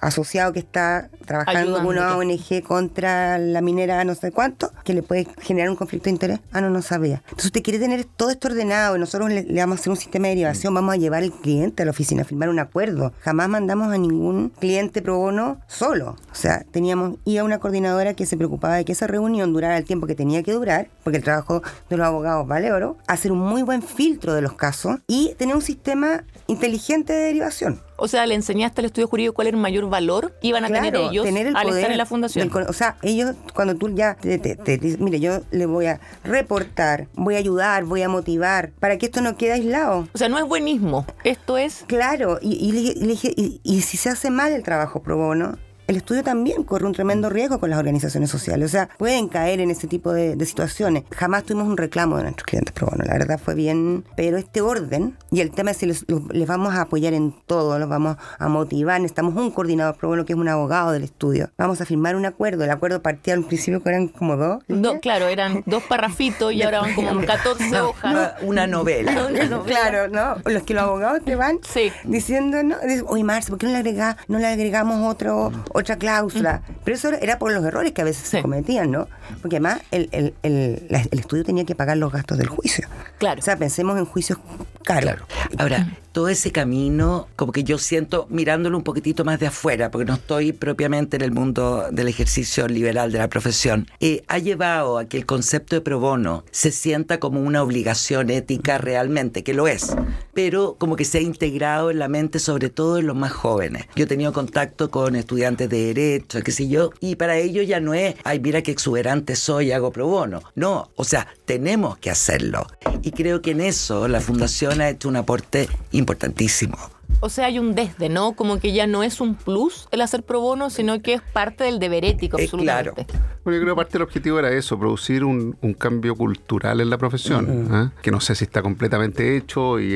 asociado 0.00 0.52
que 0.52 0.58
está 0.58 1.08
trabajando 1.24 1.78
con 1.78 1.86
una 1.86 2.16
ONG 2.16 2.62
contra 2.62 3.38
la 3.38 3.60
minera 3.60 4.04
no 4.04 4.14
sé 4.14 4.32
cuánto, 4.32 4.70
que 4.84 4.94
le 4.94 5.02
puede 5.02 5.26
generar 5.40 5.70
un 5.70 5.76
conflicto 5.76 6.04
de 6.04 6.10
interés. 6.10 6.40
Ah, 6.52 6.60
no, 6.60 6.70
no 6.70 6.82
sabía. 6.82 7.22
Entonces 7.24 7.46
usted 7.46 7.62
quiere 7.62 7.78
tener 7.78 8.04
todo 8.04 8.30
esto 8.30 8.48
ordenado 8.48 8.96
y 8.96 9.00
nosotros 9.00 9.30
le, 9.30 9.46
vamos 9.60 9.78
a 9.78 9.80
hacer 9.80 9.90
un 9.90 9.96
sistema 9.96 10.28
de 10.28 10.34
derivación, 10.34 10.74
vamos 10.74 10.94
a 10.94 10.96
llevar 10.96 11.22
al 11.22 11.32
cliente 11.32 11.82
a 11.82 11.86
la 11.86 11.90
oficina 11.90 12.22
a 12.22 12.24
firmar 12.24 12.48
un 12.48 12.58
acuerdo. 12.58 13.12
Jamás 13.20 13.48
mandamos 13.48 13.92
a 13.92 13.98
ningún 13.98 14.50
cliente 14.50 15.02
pro 15.02 15.18
bono 15.18 15.58
solo. 15.66 16.16
O 16.30 16.34
sea, 16.34 16.64
teníamos, 16.70 17.18
iba 17.24 17.44
una 17.44 17.58
coordinadora 17.58 18.14
que 18.14 18.26
se 18.26 18.36
preocupaba 18.36 18.76
de 18.76 18.84
que 18.84 18.92
esa 18.92 19.06
reunión 19.06 19.52
durara 19.52 19.76
el 19.76 19.84
tiempo 19.84 20.06
que 20.06 20.14
tenía 20.14 20.42
que 20.42 20.52
durar, 20.52 20.88
porque 21.02 21.18
el 21.18 21.24
trabajo 21.24 21.62
de 21.88 21.96
los 21.96 22.06
abogados 22.06 22.46
vale 22.46 22.72
oro, 22.72 22.96
hacer 23.06 23.32
un 23.32 23.38
muy 23.38 23.62
buen 23.62 23.82
filtro 23.82 24.34
de 24.34 24.42
los 24.42 24.54
casos 24.54 24.98
y 25.06 25.34
tener 25.38 25.54
un 25.56 25.62
sistema 25.62 26.24
inteligente 26.46 27.12
de 27.12 27.20
derivación. 27.20 27.80
O 27.96 28.08
sea, 28.08 28.26
le 28.26 28.34
enseñaste 28.34 28.80
al 28.80 28.86
estudio 28.86 29.08
jurídico 29.08 29.34
cuál 29.34 29.48
era 29.48 29.56
el 29.56 29.62
mayor 29.62 29.88
valor 29.88 30.32
que 30.40 30.48
iban 30.48 30.64
a 30.64 30.68
tener 30.68 30.94
ellos 30.94 31.24
tener 31.24 31.46
el 31.46 31.56
al 31.56 31.68
estar 31.68 31.90
en 31.90 31.98
la 31.98 32.06
fundación. 32.06 32.50
o 32.68 32.72
sea, 32.72 32.96
ellos 33.02 33.34
cuando 33.54 33.74
tú 33.74 33.94
ya 33.94 34.14
te, 34.14 34.38
te, 34.38 34.96
mire, 34.98 35.20
yo 35.20 35.40
le 35.50 35.66
voy 35.66 35.86
a 35.86 36.00
reportar, 36.24 37.08
voy 37.14 37.34
a 37.36 37.38
ayudar, 37.38 37.84
voy 37.84 38.02
a 38.02 38.08
motivar 38.08 38.70
para 38.80 38.98
que 38.98 39.06
esto 39.06 39.20
no 39.20 39.36
quede 39.36 39.52
aislado. 39.52 40.08
O 40.12 40.18
sea, 40.18 40.28
no 40.28 40.38
es 40.38 40.44
buenismo, 40.44 41.06
esto 41.24 41.58
es... 41.58 41.84
Claro, 41.86 42.38
y, 42.40 42.52
y, 42.54 43.20
y, 43.36 43.60
y 43.62 43.82
si 43.82 43.96
se 43.96 44.10
hace 44.10 44.30
mal 44.30 44.52
el 44.52 44.62
trabajo 44.62 45.02
pro 45.02 45.16
bono, 45.16 45.58
el 45.86 45.96
estudio 45.96 46.22
también 46.22 46.64
corre 46.64 46.86
un 46.86 46.92
tremendo 46.92 47.30
riesgo 47.30 47.60
con 47.60 47.70
las 47.70 47.78
organizaciones 47.78 48.30
sociales. 48.30 48.66
O 48.66 48.68
sea, 48.68 48.88
pueden 48.98 49.28
caer 49.28 49.60
en 49.60 49.70
ese 49.70 49.86
tipo 49.86 50.12
de, 50.12 50.36
situaciones. 50.46 51.04
Jamás 51.10 51.44
tuvimos 51.44 51.68
un 51.68 51.76
reclamo 51.76 52.16
de 52.16 52.24
nuestros 52.24 52.46
clientes, 52.46 52.72
pero 52.72 52.86
bueno, 52.88 53.04
la 53.04 53.14
verdad 53.14 53.40
fue 53.42 53.54
bien. 53.54 54.04
Pero 54.16 54.36
este 54.36 54.60
orden 54.60 55.16
y 55.30 55.40
el 55.40 55.50
tema 55.50 55.72
es 55.72 55.78
si 55.78 55.86
les, 55.86 56.04
vamos 56.46 56.74
a 56.74 56.82
apoyar 56.82 57.14
en 57.14 57.34
todo, 57.46 57.78
los 57.78 57.88
vamos 57.88 58.16
a 58.38 58.48
motivar. 58.48 59.00
Necesitamos 59.00 59.34
un 59.36 59.50
coordinador 59.50 59.96
pro 59.96 60.24
que 60.24 60.32
es 60.32 60.38
un 60.38 60.48
abogado 60.48 60.92
del 60.92 61.04
estudio. 61.04 61.50
Vamos 61.58 61.80
a 61.80 61.84
firmar 61.84 62.16
un 62.16 62.26
acuerdo. 62.26 62.64
El 62.64 62.70
acuerdo 62.70 63.02
partía 63.02 63.34
al 63.34 63.44
principio 63.44 63.82
que 63.82 63.88
eran 63.88 64.08
como 64.08 64.36
dos. 64.36 64.62
No, 64.68 65.00
claro, 65.00 65.26
eran 65.26 65.62
dos 65.66 65.82
parrafitos 65.82 66.52
y 66.52 66.62
ahora 66.64 66.80
van 66.80 66.94
como 66.94 67.24
14 67.24 67.80
hojas. 67.80 68.34
Una, 68.42 68.66
novela. 68.66 69.28
Claro, 69.64 70.08
¿no? 70.08 70.36
Los 70.50 70.62
que 70.62 70.74
los 70.74 70.82
abogados 70.82 71.22
te 71.24 71.36
van 71.36 71.58
diciendo, 72.04 72.62
¿no? 72.62 72.76
Oye, 73.06 73.24
Marce, 73.24 73.50
¿por 73.50 73.58
qué 73.58 73.66
no 73.66 73.72
le, 73.72 73.78
agrega, 73.78 74.16
no 74.28 74.38
le 74.38 74.46
agregamos 74.46 75.04
otro, 75.06 75.52
otra 75.76 75.96
cláusula? 75.96 76.62
Pero 76.84 76.96
eso 76.96 77.08
era 77.10 77.38
por 77.38 77.52
los 77.52 77.64
errores 77.64 77.92
que 77.92 78.02
a 78.02 78.04
veces 78.04 78.28
se 78.28 78.42
cometían, 78.42 78.90
¿no? 78.90 79.08
Porque 79.42 79.56
además 79.56 79.80
el, 79.90 80.08
el, 80.12 80.34
el, 80.42 80.86
el, 80.90 81.18
estudio 81.18 81.44
tenía 81.44 81.64
que 81.64 81.74
pagar 81.74 81.96
los 81.96 82.12
gastos 82.12 82.38
del 82.38 82.48
juicio. 82.48 82.88
Claro. 83.18 83.40
O 83.40 83.42
sea, 83.42 83.56
pensemos 83.56 83.98
en 83.98 84.04
juicios 84.04 84.38
caros. 84.84 85.04
Claro. 85.04 85.26
Ahora, 85.58 85.86
todo 86.16 86.28
ese 86.28 86.50
camino, 86.50 87.28
como 87.36 87.52
que 87.52 87.62
yo 87.62 87.76
siento 87.76 88.26
mirándolo 88.30 88.78
un 88.78 88.84
poquitito 88.84 89.22
más 89.22 89.38
de 89.38 89.48
afuera, 89.48 89.90
porque 89.90 90.06
no 90.06 90.14
estoy 90.14 90.52
propiamente 90.52 91.16
en 91.16 91.22
el 91.22 91.30
mundo 91.30 91.88
del 91.92 92.08
ejercicio 92.08 92.66
liberal 92.68 93.12
de 93.12 93.18
la 93.18 93.28
profesión, 93.28 93.86
eh, 94.00 94.24
ha 94.26 94.38
llevado 94.38 94.96
a 94.96 95.04
que 95.04 95.18
el 95.18 95.26
concepto 95.26 95.76
de 95.76 95.82
pro 95.82 96.00
bono 96.00 96.42
se 96.52 96.70
sienta 96.70 97.20
como 97.20 97.42
una 97.42 97.62
obligación 97.62 98.30
ética 98.30 98.78
realmente, 98.78 99.44
que 99.44 99.52
lo 99.52 99.68
es, 99.68 99.94
pero 100.32 100.76
como 100.78 100.96
que 100.96 101.04
se 101.04 101.18
ha 101.18 101.20
integrado 101.20 101.90
en 101.90 101.98
la 101.98 102.08
mente 102.08 102.38
sobre 102.38 102.70
todo 102.70 102.96
en 102.96 103.06
los 103.06 103.16
más 103.16 103.32
jóvenes. 103.32 103.84
Yo 103.94 104.04
he 104.04 104.08
tenido 104.08 104.32
contacto 104.32 104.90
con 104.90 105.16
estudiantes 105.16 105.65
de 105.68 105.94
derecho, 105.94 106.42
qué 106.42 106.52
sé 106.52 106.68
yo, 106.68 106.90
y 107.00 107.16
para 107.16 107.36
ellos 107.38 107.66
ya 107.66 107.80
no 107.80 107.94
es, 107.94 108.14
ay, 108.24 108.40
mira 108.40 108.62
qué 108.62 108.70
exuberante 108.70 109.36
soy, 109.36 109.72
hago 109.72 109.92
pro 109.92 110.06
bono. 110.06 110.42
No, 110.54 110.90
o 110.96 111.04
sea, 111.04 111.26
tenemos 111.44 111.98
que 111.98 112.10
hacerlo. 112.10 112.66
Y 113.02 113.12
creo 113.12 113.42
que 113.42 113.52
en 113.52 113.60
eso 113.60 114.08
la 114.08 114.20
Fundación 114.20 114.80
ha 114.80 114.88
hecho 114.88 115.08
un 115.08 115.16
aporte 115.16 115.68
importantísimo. 115.92 116.76
O 117.20 117.28
sea, 117.28 117.46
hay 117.46 117.58
un 117.58 117.74
desde, 117.74 118.08
¿no? 118.08 118.32
Como 118.32 118.58
que 118.58 118.72
ya 118.72 118.86
no 118.86 119.02
es 119.02 119.20
un 119.20 119.36
plus 119.36 119.88
el 119.90 120.02
hacer 120.02 120.22
pro 120.22 120.40
bono, 120.40 120.70
sino 120.70 121.00
que 121.00 121.14
es 121.14 121.22
parte 121.22 121.64
del 121.64 121.78
deber 121.78 122.04
ético, 122.04 122.38
eh, 122.38 122.44
absolutamente. 122.44 123.06
claro. 123.06 123.26
Bueno, 123.44 123.58
yo 123.58 123.62
creo 123.62 123.74
que 123.74 123.78
parte 123.78 123.92
del 123.92 124.02
objetivo 124.02 124.38
era 124.38 124.50
eso, 124.50 124.78
producir 124.78 125.24
un, 125.24 125.52
cambio 125.78 126.14
cultural 126.14 126.80
en 126.80 126.90
la 126.90 126.98
profesión, 126.98 127.68
¿ah? 127.70 127.92
que 128.02 128.10
no 128.10 128.20
sé 128.20 128.34
si 128.34 128.44
está 128.44 128.60
completamente 128.60 129.36
hecho 129.36 129.80
y 129.80 129.86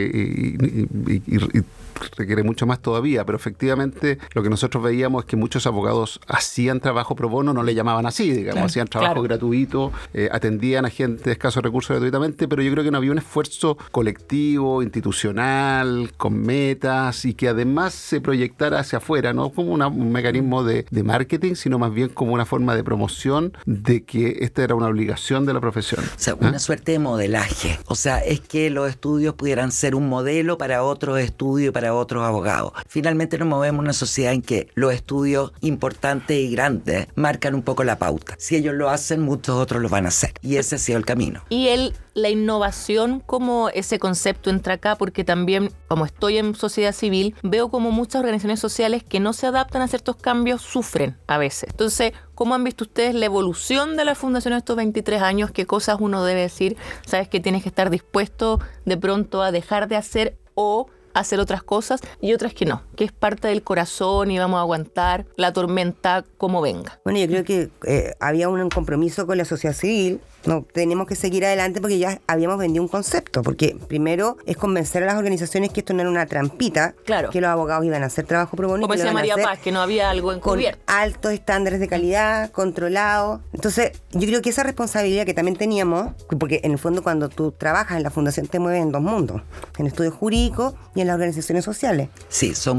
requiere 2.16 2.42
mucho 2.42 2.66
más 2.66 2.80
todavía, 2.80 3.24
pero 3.24 3.36
efectivamente 3.36 4.18
lo 4.34 4.42
que 4.42 4.50
nosotros 4.50 4.82
veíamos 4.82 5.24
es 5.24 5.26
que 5.26 5.36
muchos 5.36 5.66
abogados 5.66 6.20
hacían 6.26 6.80
trabajo 6.80 7.14
pro 7.14 7.28
bono, 7.28 7.52
no 7.52 7.62
le 7.62 7.74
llamaban 7.74 8.06
así, 8.06 8.32
digamos, 8.32 8.64
hacían 8.64 8.88
trabajo 8.88 9.22
gratuito, 9.22 9.92
eh, 10.14 10.28
atendían 10.32 10.84
a 10.84 10.90
gente 10.90 11.24
de 11.24 11.32
escasos 11.32 11.62
recursos 11.62 11.90
gratuitamente, 11.90 12.48
pero 12.48 12.62
yo 12.62 12.70
creo 12.72 12.84
que 12.84 12.90
no 12.90 12.98
había 12.98 13.12
un 13.12 13.18
esfuerzo 13.18 13.76
colectivo, 13.90 14.82
institucional, 14.82 16.12
con 16.16 16.40
metas 16.40 17.24
y 17.24 17.34
que 17.34 17.48
además 17.48 17.94
se 17.94 18.20
proyectara 18.20 18.80
hacia 18.80 18.98
afuera, 18.98 19.32
no 19.32 19.50
como 19.50 19.72
un 19.72 20.12
mecanismo 20.12 20.64
de, 20.64 20.86
de 20.90 21.02
marketing, 21.02 21.54
sino 21.54 21.78
más 21.78 21.92
bien 21.92 22.08
como 22.08 22.32
una 22.32 22.44
forma 22.44 22.74
de 22.74 22.84
promoción 22.84 23.52
de 23.66 24.04
que 24.04 24.38
esta 24.40 24.62
era 24.62 24.74
una 24.74 24.86
obligación 24.86 25.46
de 25.46 25.54
la 25.54 25.60
profesión. 25.60 26.04
O 26.04 26.18
sea, 26.18 26.34
una 26.34 26.56
¿Ah? 26.56 26.58
suerte 26.58 26.92
de 26.92 26.98
modelaje. 26.98 27.78
O 27.86 27.94
sea, 27.94 28.18
es 28.18 28.40
que 28.40 28.70
los 28.70 28.88
estudios 28.88 29.34
pudieran 29.34 29.72
ser 29.72 29.94
un 29.94 30.08
modelo 30.08 30.58
para 30.58 30.82
otros 30.82 31.18
estudios, 31.18 31.72
para 31.72 31.89
otros 31.94 32.24
abogados. 32.24 32.72
Finalmente 32.88 33.38
nos 33.38 33.48
movemos 33.48 33.80
en 33.80 33.84
una 33.84 33.92
sociedad 33.92 34.32
en 34.32 34.42
que 34.42 34.68
los 34.74 34.92
estudios 34.92 35.52
importantes 35.60 36.36
y 36.36 36.50
grandes 36.50 37.08
marcan 37.14 37.54
un 37.54 37.62
poco 37.62 37.84
la 37.84 37.98
pauta. 37.98 38.34
Si 38.38 38.56
ellos 38.56 38.74
lo 38.74 38.90
hacen, 38.90 39.20
muchos 39.20 39.56
otros 39.56 39.82
lo 39.82 39.88
van 39.88 40.06
a 40.06 40.08
hacer. 40.08 40.32
Y 40.42 40.56
ese 40.56 40.76
ha 40.76 40.78
sido 40.78 40.98
el 40.98 41.04
camino. 41.04 41.42
Y 41.48 41.68
el, 41.68 41.94
la 42.14 42.28
innovación, 42.28 43.20
como 43.20 43.68
ese 43.70 43.98
concepto 43.98 44.50
entra 44.50 44.74
acá, 44.74 44.96
porque 44.96 45.24
también, 45.24 45.72
como 45.88 46.06
estoy 46.06 46.38
en 46.38 46.54
sociedad 46.54 46.92
civil, 46.92 47.34
veo 47.42 47.70
como 47.70 47.90
muchas 47.90 48.20
organizaciones 48.20 48.60
sociales 48.60 49.02
que 49.04 49.20
no 49.20 49.32
se 49.32 49.46
adaptan 49.46 49.82
a 49.82 49.88
ciertos 49.88 50.16
cambios 50.16 50.62
sufren 50.62 51.16
a 51.26 51.38
veces. 51.38 51.70
Entonces, 51.70 52.12
¿Cómo 52.40 52.54
han 52.54 52.64
visto 52.64 52.84
ustedes 52.84 53.14
la 53.14 53.26
evolución 53.26 53.98
de 53.98 54.06
la 54.06 54.14
fundación 54.14 54.54
en 54.54 54.58
estos 54.60 54.74
23 54.74 55.20
años? 55.20 55.50
¿Qué 55.50 55.66
cosas 55.66 55.98
uno 56.00 56.24
debe 56.24 56.40
decir? 56.40 56.78
¿Sabes 57.04 57.28
que 57.28 57.38
tienes 57.38 57.62
que 57.62 57.68
estar 57.68 57.90
dispuesto 57.90 58.60
de 58.86 58.96
pronto 58.96 59.42
a 59.42 59.52
dejar 59.52 59.88
de 59.88 59.96
hacer 59.96 60.38
o 60.54 60.86
hacer 61.14 61.40
otras 61.40 61.62
cosas 61.62 62.00
y 62.20 62.32
otras 62.32 62.54
que 62.54 62.64
no, 62.64 62.82
que 63.00 63.06
es 63.06 63.12
parte 63.12 63.48
del 63.48 63.62
corazón 63.62 64.30
y 64.30 64.38
vamos 64.38 64.58
a 64.58 64.60
aguantar 64.60 65.24
la 65.36 65.54
tormenta 65.54 66.22
como 66.36 66.60
venga. 66.60 67.00
Bueno, 67.02 67.18
yo 67.18 67.28
creo 67.28 67.44
que 67.44 67.70
eh, 67.86 68.14
había 68.20 68.50
un 68.50 68.68
compromiso 68.68 69.26
con 69.26 69.38
la 69.38 69.46
sociedad 69.46 69.74
civil 69.74 70.20
no, 70.46 70.66
tenemos 70.72 71.06
que 71.06 71.16
seguir 71.16 71.44
adelante 71.44 71.80
porque 71.80 71.98
ya 71.98 72.20
habíamos 72.26 72.58
vendido 72.58 72.82
un 72.82 72.88
concepto. 72.88 73.42
Porque 73.42 73.76
primero 73.88 74.38
es 74.46 74.56
convencer 74.56 75.02
a 75.02 75.06
las 75.06 75.16
organizaciones 75.16 75.70
que 75.70 75.80
esto 75.80 75.92
no 75.92 76.00
era 76.00 76.10
una 76.10 76.26
trampita, 76.26 76.94
claro. 77.04 77.30
que 77.30 77.40
los 77.40 77.50
abogados 77.50 77.84
iban 77.84 78.02
a 78.02 78.06
hacer 78.06 78.26
trabajo 78.26 78.56
pro 78.56 78.68
bono. 78.68 78.82
Como 78.82 78.94
decía 78.94 79.12
María 79.12 79.36
Paz, 79.36 79.58
que 79.58 79.70
no 79.70 79.80
había 79.80 80.10
algo 80.10 80.32
encubierto. 80.32 80.80
Con 80.86 80.96
altos 80.96 81.32
estándares 81.32 81.80
de 81.80 81.88
calidad, 81.88 82.50
controlados. 82.52 83.40
Entonces, 83.52 83.92
yo 84.12 84.26
creo 84.26 84.40
que 84.40 84.50
esa 84.50 84.62
responsabilidad 84.62 85.26
que 85.26 85.34
también 85.34 85.56
teníamos, 85.56 86.14
porque 86.38 86.60
en 86.64 86.72
el 86.72 86.78
fondo 86.78 87.02
cuando 87.02 87.28
tú 87.28 87.52
trabajas 87.52 87.98
en 87.98 88.02
la 88.02 88.10
fundación 88.10 88.46
te 88.46 88.58
mueves 88.58 88.82
en 88.82 88.92
dos 88.92 89.02
mundos, 89.02 89.42
en 89.78 89.86
estudios 89.86 90.14
jurídicos 90.14 90.74
y 90.94 91.02
en 91.02 91.06
las 91.06 91.14
organizaciones 91.14 91.64
sociales. 91.64 92.08
Sí, 92.28 92.54
son 92.54 92.78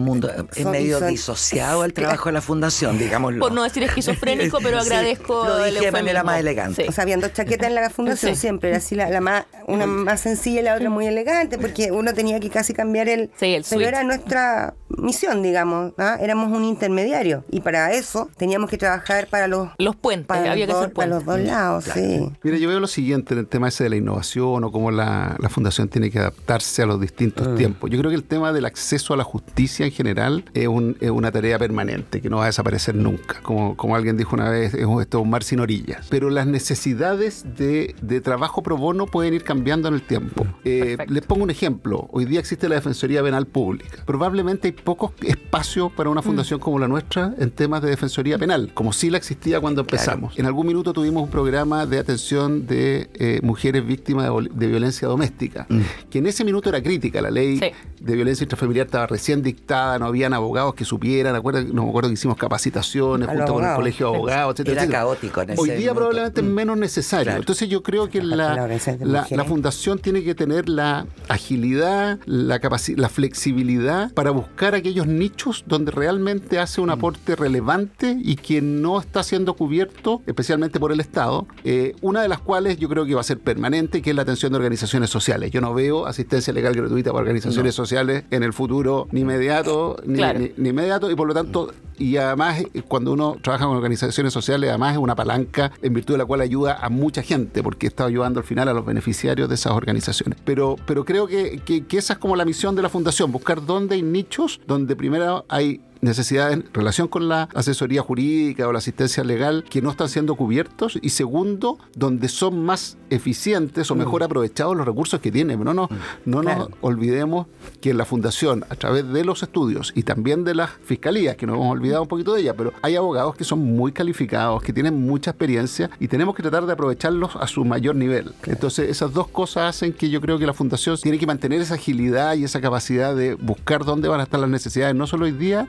es 0.55 0.65
medio 0.65 0.99
disociado 1.01 1.85
el 1.85 1.93
trabajo 2.01 2.29
de 2.29 2.33
la 2.33 2.41
fundación, 2.41 2.97
digámoslo. 2.97 3.39
Por 3.39 3.51
no 3.51 3.63
decir 3.63 3.83
esquizofrénico, 3.83 4.59
pero 4.63 4.79
agradezco. 4.79 5.45
Lo 5.45 5.63
dije 5.63 5.85
de 5.85 5.91
manera 5.91 6.23
más 6.23 6.39
elegante. 6.39 6.85
O 6.87 6.91
sea, 6.91 7.03
habían 7.03 7.19
dos 7.19 7.33
chaquetas 7.33 7.67
en 7.69 7.75
la 7.75 7.89
fundación 7.89 8.35
siempre, 8.35 8.69
era 8.69 8.77
así 8.77 8.95
la, 8.95 9.21
más, 9.21 9.45
una 9.67 9.85
más 9.85 10.21
sencilla 10.21 10.61
y 10.61 10.63
la 10.63 10.75
otra 10.75 10.89
muy 10.89 11.05
elegante, 11.05 11.57
porque 11.57 11.91
uno 11.91 12.13
tenía 12.13 12.39
que 12.39 12.49
casi 12.49 12.73
cambiar 12.73 13.09
el... 13.09 13.31
Sí, 13.37 13.53
el 13.53 13.65
pero 13.69 13.81
era 13.81 14.03
nuestra 14.03 14.73
misión, 14.89 15.41
digamos, 15.41 15.93
¿ah? 15.97 16.17
éramos 16.19 16.51
un 16.51 16.63
intermediario 16.63 17.45
y 17.49 17.61
para 17.61 17.91
eso 17.93 18.29
teníamos 18.37 18.69
que 18.69 18.77
trabajar 18.77 19.27
para 19.27 19.47
los... 19.47 19.69
Los 19.77 19.95
puentes, 19.95 20.27
para 20.27 20.51
había 20.51 20.67
que 20.67 20.73
ser 20.73 20.93
Para 20.93 21.07
los 21.07 21.25
dos 21.25 21.39
lados, 21.39 21.85
sí. 21.93 22.31
Mira, 22.43 22.57
yo 22.57 22.69
veo 22.69 22.79
lo 22.79 22.87
siguiente 22.87 23.33
en 23.33 23.39
el 23.39 23.47
tema 23.47 23.69
ese 23.69 23.85
de 23.85 23.89
la 23.89 23.95
innovación 23.95 24.63
o 24.63 24.71
cómo 24.71 24.91
la, 24.91 25.35
la 25.39 25.49
fundación 25.49 25.87
tiene 25.89 26.09
que 26.09 26.19
adaptarse 26.19 26.81
a 26.81 26.85
los 26.85 26.99
distintos 26.99 27.47
mm. 27.47 27.55
tiempos. 27.55 27.89
Yo 27.89 27.97
creo 27.99 28.09
que 28.09 28.15
el 28.15 28.23
tema 28.23 28.51
del 28.53 28.65
acceso 28.65 29.13
a 29.13 29.17
la 29.17 29.23
justicia 29.23 29.85
en 29.85 29.91
general 29.91 30.00
es, 30.07 30.67
un, 30.67 30.97
es, 30.99 31.09
una 31.09 31.31
tarea 31.31 31.57
permanente 31.57 32.21
que 32.21 32.29
no 32.29 32.37
va 32.37 32.43
a 32.43 32.47
desaparecer 32.47 32.95
nunca. 32.95 33.39
Como, 33.41 33.75
como 33.75 33.95
alguien 33.95 34.17
dijo 34.17 34.35
una 34.35 34.49
vez, 34.49 34.73
es, 34.73 34.81
esto 34.81 35.17
es 35.17 35.23
un 35.23 35.29
mar 35.29 35.43
sin 35.43 35.59
orillas. 35.59 36.07
Pero 36.09 36.29
las 36.29 36.47
necesidades 36.47 37.45
de 37.57 37.81
de, 38.01 38.21
trabajo 38.21 38.61
pro 38.63 38.77
bono 38.77 39.05
pueden 39.05 39.33
ir 39.33 39.43
cambiando 39.43 39.87
en 39.87 39.95
el 39.95 40.01
tiempo. 40.01 40.45
Eh, 40.63 40.97
les 41.07 41.25
pongo 41.25 41.43
un 41.43 41.49
ejemplo. 41.49 42.07
Hoy 42.11 42.25
día 42.25 42.39
existe 42.39 42.67
la 42.69 42.75
Defensoría 42.75 43.23
Penal 43.23 43.45
Pública. 43.45 44.03
Probablemente 44.05 44.69
hay 44.69 44.71
pocos 44.73 45.11
espacios 45.21 45.91
para 45.91 46.09
una 46.09 46.21
fundación 46.21 46.59
mm. 46.59 46.63
como 46.63 46.79
la 46.79 46.87
nuestra 46.87 47.33
en 47.37 47.51
temas 47.51 47.81
de 47.81 47.89
defensoría 47.89 48.37
penal, 48.37 48.71
como 48.73 48.93
sí 48.93 49.09
la 49.09 49.17
existía 49.17 49.59
cuando 49.59 49.81
empezamos. 49.81 50.37
En 50.37 50.45
algún 50.45 50.67
minuto 50.67 50.93
tuvimos 50.93 51.23
un 51.23 51.29
programa 51.29 51.85
de 51.85 51.99
atención 51.99 52.67
de 52.67 53.09
eh, 53.13 53.39
mujeres 53.43 53.85
víctimas 53.85 54.29
de, 54.51 54.67
violencia 54.67 55.07
doméstica, 55.07 55.65
mm. 55.69 55.81
que 56.09 56.19
en 56.19 56.27
ese 56.27 56.43
minuto 56.43 56.69
era 56.69 56.81
crítica. 56.81 57.21
La 57.21 57.31
ley 57.31 57.59
de 57.99 58.15
violencia 58.15 58.43
intrafamiliar 58.43 58.85
estaba 58.87 59.07
recién 59.07 59.41
dictada, 59.41 59.90
no 59.99 60.05
habían 60.05 60.33
abogados 60.33 60.75
que 60.75 60.85
supieran. 60.85 61.33
No 61.33 61.83
me 61.83 61.89
acuerdo 61.89 62.09
que 62.09 62.13
hicimos 62.13 62.37
capacitaciones 62.37 63.27
junto 63.27 63.53
con 63.53 63.65
el 63.65 63.75
colegio 63.75 64.11
de 64.11 64.17
abogados, 64.17 64.59
etc. 64.59 64.69
Era 64.69 64.87
caótico 64.87 65.41
en 65.41 65.51
ese 65.51 65.61
Hoy 65.61 65.71
día 65.71 65.93
probablemente 65.93 66.41
es 66.41 66.47
menos 66.47 66.77
necesario. 66.77 67.35
Entonces 67.35 67.69
yo 67.69 67.83
creo 67.83 68.09
que 68.09 68.21
la, 68.21 68.67
la, 69.01 69.45
fundación 69.45 69.99
tiene 69.99 70.23
que 70.23 70.35
tener 70.35 70.69
la 70.69 71.07
agilidad, 71.27 72.19
la, 72.25 72.59
la 72.95 73.09
flexibilidad 73.09 74.13
para 74.13 74.31
buscar 74.31 74.75
aquellos 74.75 75.07
nichos 75.07 75.63
donde 75.67 75.91
realmente 75.91 76.59
hace 76.59 76.81
un 76.81 76.87
mm. 76.87 76.91
aporte 76.91 77.35
relevante 77.35 78.17
y 78.19 78.35
que 78.35 78.61
no 78.61 78.99
está 78.99 79.23
siendo 79.23 79.55
cubierto, 79.55 80.21
especialmente 80.25 80.79
por 80.79 80.91
el 80.91 80.99
Estado. 80.99 81.47
Eh, 81.63 81.95
una 82.01 82.21
de 82.21 82.27
las 82.27 82.39
cuales 82.39 82.77
yo 82.77 82.89
creo 82.89 83.05
que 83.05 83.15
va 83.15 83.21
a 83.21 83.25
ser 83.25 83.39
permanente, 83.39 84.01
que 84.01 84.11
es 84.11 84.15
la 84.15 84.21
atención 84.21 84.51
de 84.51 84.57
organizaciones 84.57 85.09
sociales. 85.09 85.51
Yo 85.51 85.61
no 85.61 85.73
veo 85.73 86.05
asistencia 86.05 86.53
legal 86.53 86.73
gratuita 86.73 87.11
para 87.11 87.21
organizaciones 87.21 87.75
sociales 87.75 88.23
en 88.31 88.43
el 88.43 88.53
futuro 88.53 89.07
ni 89.11 89.21
inmediato, 89.21 89.70
ni, 90.05 90.21
ni 90.57 90.69
inmediato, 90.69 91.09
y 91.09 91.15
por 91.15 91.27
lo 91.27 91.33
tanto 91.33 91.71
y 92.01 92.17
además 92.17 92.63
cuando 92.87 93.13
uno 93.13 93.37
trabaja 93.41 93.65
con 93.65 93.77
organizaciones 93.77 94.33
sociales, 94.33 94.69
además 94.69 94.93
es 94.93 94.97
una 94.97 95.15
palanca 95.15 95.71
en 95.83 95.93
virtud 95.93 96.15
de 96.15 96.17
la 96.17 96.25
cual 96.25 96.41
ayuda 96.41 96.79
a 96.81 96.89
mucha 96.89 97.21
gente, 97.21 97.61
porque 97.61 97.85
está 97.85 98.05
ayudando 98.05 98.39
al 98.39 98.45
final 98.45 98.67
a 98.67 98.73
los 98.73 98.83
beneficiarios 98.83 99.47
de 99.47 99.55
esas 99.55 99.73
organizaciones. 99.73 100.39
Pero, 100.43 100.77
pero 100.87 101.05
creo 101.05 101.27
que, 101.27 101.59
que, 101.59 101.97
esa 101.97 102.13
es 102.13 102.19
como 102.19 102.35
la 102.35 102.43
misión 102.43 102.75
de 102.75 102.81
la 102.81 102.89
fundación, 102.89 103.31
buscar 103.31 103.63
dónde 103.63 103.95
hay 103.95 104.01
nichos, 104.01 104.59
donde 104.65 104.95
primero 104.95 105.45
hay 105.47 105.81
necesidades 106.01 106.53
en 106.53 106.65
relación 106.73 107.07
con 107.07 107.29
la 107.29 107.49
asesoría 107.53 108.01
jurídica 108.01 108.67
o 108.67 108.71
la 108.71 108.79
asistencia 108.79 109.23
legal 109.23 109.63
que 109.69 109.81
no 109.81 109.91
están 109.91 110.09
siendo 110.09 110.35
cubiertos 110.35 110.99
y 111.01 111.09
segundo, 111.09 111.77
donde 111.95 112.27
son 112.27 112.63
más 112.63 112.97
eficientes 113.09 113.91
o 113.91 113.95
mejor 113.95 114.23
aprovechados 114.23 114.75
los 114.75 114.85
recursos 114.85 115.19
que 115.19 115.31
tienen. 115.31 115.63
No, 115.63 115.73
no, 115.73 115.89
no 116.25 116.41
nos 116.43 116.69
olvidemos 116.81 117.47
que 117.81 117.91
en 117.91 117.97
la 117.97 118.05
fundación, 118.05 118.65
a 118.69 118.75
través 118.75 119.07
de 119.11 119.23
los 119.25 119.43
estudios 119.43 119.91
y 119.95 120.03
también 120.03 120.43
de 120.43 120.55
las 120.55 120.71
fiscalías, 120.83 121.35
que 121.35 121.45
nos 121.45 121.55
hemos 121.55 121.71
olvidado 121.71 122.03
un 122.03 122.07
poquito 122.07 122.33
de 122.33 122.41
ella, 122.41 122.55
pero 122.55 122.73
hay 122.81 122.95
abogados 122.95 123.35
que 123.35 123.43
son 123.43 123.59
muy 123.59 123.91
calificados, 123.91 124.63
que 124.63 124.73
tienen 124.73 125.05
mucha 125.05 125.31
experiencia 125.31 125.89
y 125.99 126.07
tenemos 126.07 126.35
que 126.35 126.41
tratar 126.41 126.65
de 126.65 126.73
aprovecharlos 126.73 127.35
a 127.35 127.47
su 127.47 127.65
mayor 127.65 127.95
nivel. 127.95 128.33
Entonces, 128.45 128.89
esas 128.89 129.13
dos 129.13 129.27
cosas 129.27 129.75
hacen 129.75 129.93
que 129.93 130.09
yo 130.09 130.21
creo 130.21 130.39
que 130.39 130.45
la 130.45 130.53
fundación 130.53 130.97
tiene 130.97 131.17
que 131.17 131.27
mantener 131.27 131.61
esa 131.61 131.75
agilidad 131.75 132.35
y 132.35 132.43
esa 132.43 132.61
capacidad 132.61 133.15
de 133.15 133.35
buscar 133.35 133.85
dónde 133.85 134.07
van 134.07 134.19
a 134.19 134.23
estar 134.23 134.39
las 134.39 134.49
necesidades, 134.49 134.95
no 134.95 135.07
solo 135.07 135.25
hoy 135.25 135.31
día, 135.31 135.67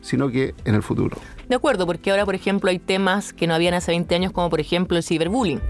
sino 0.00 0.30
que 0.30 0.54
en 0.64 0.74
el 0.74 0.82
futuro. 0.82 1.16
De 1.48 1.56
acuerdo, 1.56 1.86
porque 1.86 2.10
ahora, 2.10 2.24
por 2.24 2.34
ejemplo, 2.34 2.70
hay 2.70 2.78
temas 2.78 3.32
que 3.32 3.46
no 3.46 3.54
habían 3.54 3.74
hace 3.74 3.92
20 3.92 4.14
años, 4.14 4.32
como 4.32 4.50
por 4.50 4.60
ejemplo 4.60 4.96
el 4.96 5.02
ciberbullying. 5.02 5.60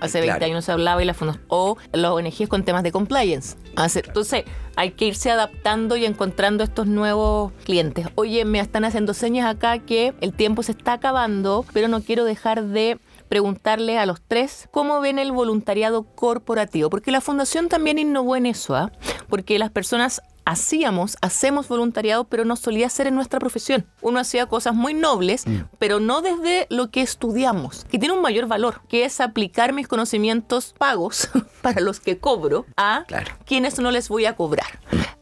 Hace 0.00 0.20
20 0.20 0.42
años 0.44 0.64
se 0.64 0.72
hablaba 0.72 1.02
y 1.02 1.04
la 1.04 1.12
fundación, 1.12 1.44
o 1.48 1.76
los 1.92 2.12
ONGs 2.12 2.48
con 2.48 2.64
temas 2.64 2.82
de 2.82 2.90
compliance. 2.90 3.56
entonces, 3.76 4.44
hay 4.76 4.92
que 4.92 5.04
irse 5.04 5.30
adaptando 5.30 5.96
y 5.96 6.06
encontrando 6.06 6.64
estos 6.64 6.86
nuevos 6.86 7.52
clientes. 7.64 8.06
Oye, 8.14 8.46
me 8.46 8.60
están 8.60 8.86
haciendo 8.86 9.12
señas 9.12 9.54
acá 9.54 9.78
que 9.78 10.14
el 10.22 10.32
tiempo 10.32 10.62
se 10.62 10.72
está 10.72 10.94
acabando, 10.94 11.66
pero 11.74 11.88
no 11.88 12.00
quiero 12.00 12.24
dejar 12.24 12.64
de 12.64 12.98
preguntarle 13.28 13.96
a 13.96 14.06
los 14.06 14.20
tres 14.20 14.68
cómo 14.72 15.00
ven 15.00 15.18
el 15.18 15.32
voluntariado 15.32 16.02
corporativo, 16.02 16.90
porque 16.90 17.12
la 17.12 17.20
fundación 17.20 17.68
también 17.68 17.98
innovó 17.98 18.36
en 18.36 18.46
eso, 18.46 18.74
¿ah? 18.74 18.90
porque 19.28 19.58
las 19.58 19.70
personas 19.70 20.20
hacíamos, 20.50 21.16
hacemos 21.22 21.68
voluntariado, 21.68 22.24
pero 22.24 22.44
no 22.44 22.56
solía 22.56 22.88
ser 22.88 23.06
en 23.06 23.14
nuestra 23.14 23.38
profesión. 23.38 23.86
Uno 24.02 24.18
hacía 24.18 24.46
cosas 24.46 24.74
muy 24.74 24.94
nobles, 24.94 25.46
mm. 25.46 25.60
pero 25.78 26.00
no 26.00 26.22
desde 26.22 26.66
lo 26.70 26.90
que 26.90 27.02
estudiamos, 27.02 27.84
que 27.84 27.98
tiene 27.98 28.14
un 28.14 28.22
mayor 28.22 28.48
valor, 28.48 28.80
que 28.88 29.04
es 29.04 29.20
aplicar 29.20 29.72
mis 29.72 29.86
conocimientos 29.86 30.74
pagos 30.76 31.30
para 31.62 31.80
los 31.80 32.00
que 32.00 32.18
cobro 32.18 32.66
a 32.76 33.04
quienes 33.46 33.78
no 33.78 33.92
les 33.92 34.08
voy 34.08 34.26
a 34.26 34.34
cobrar. 34.34 34.80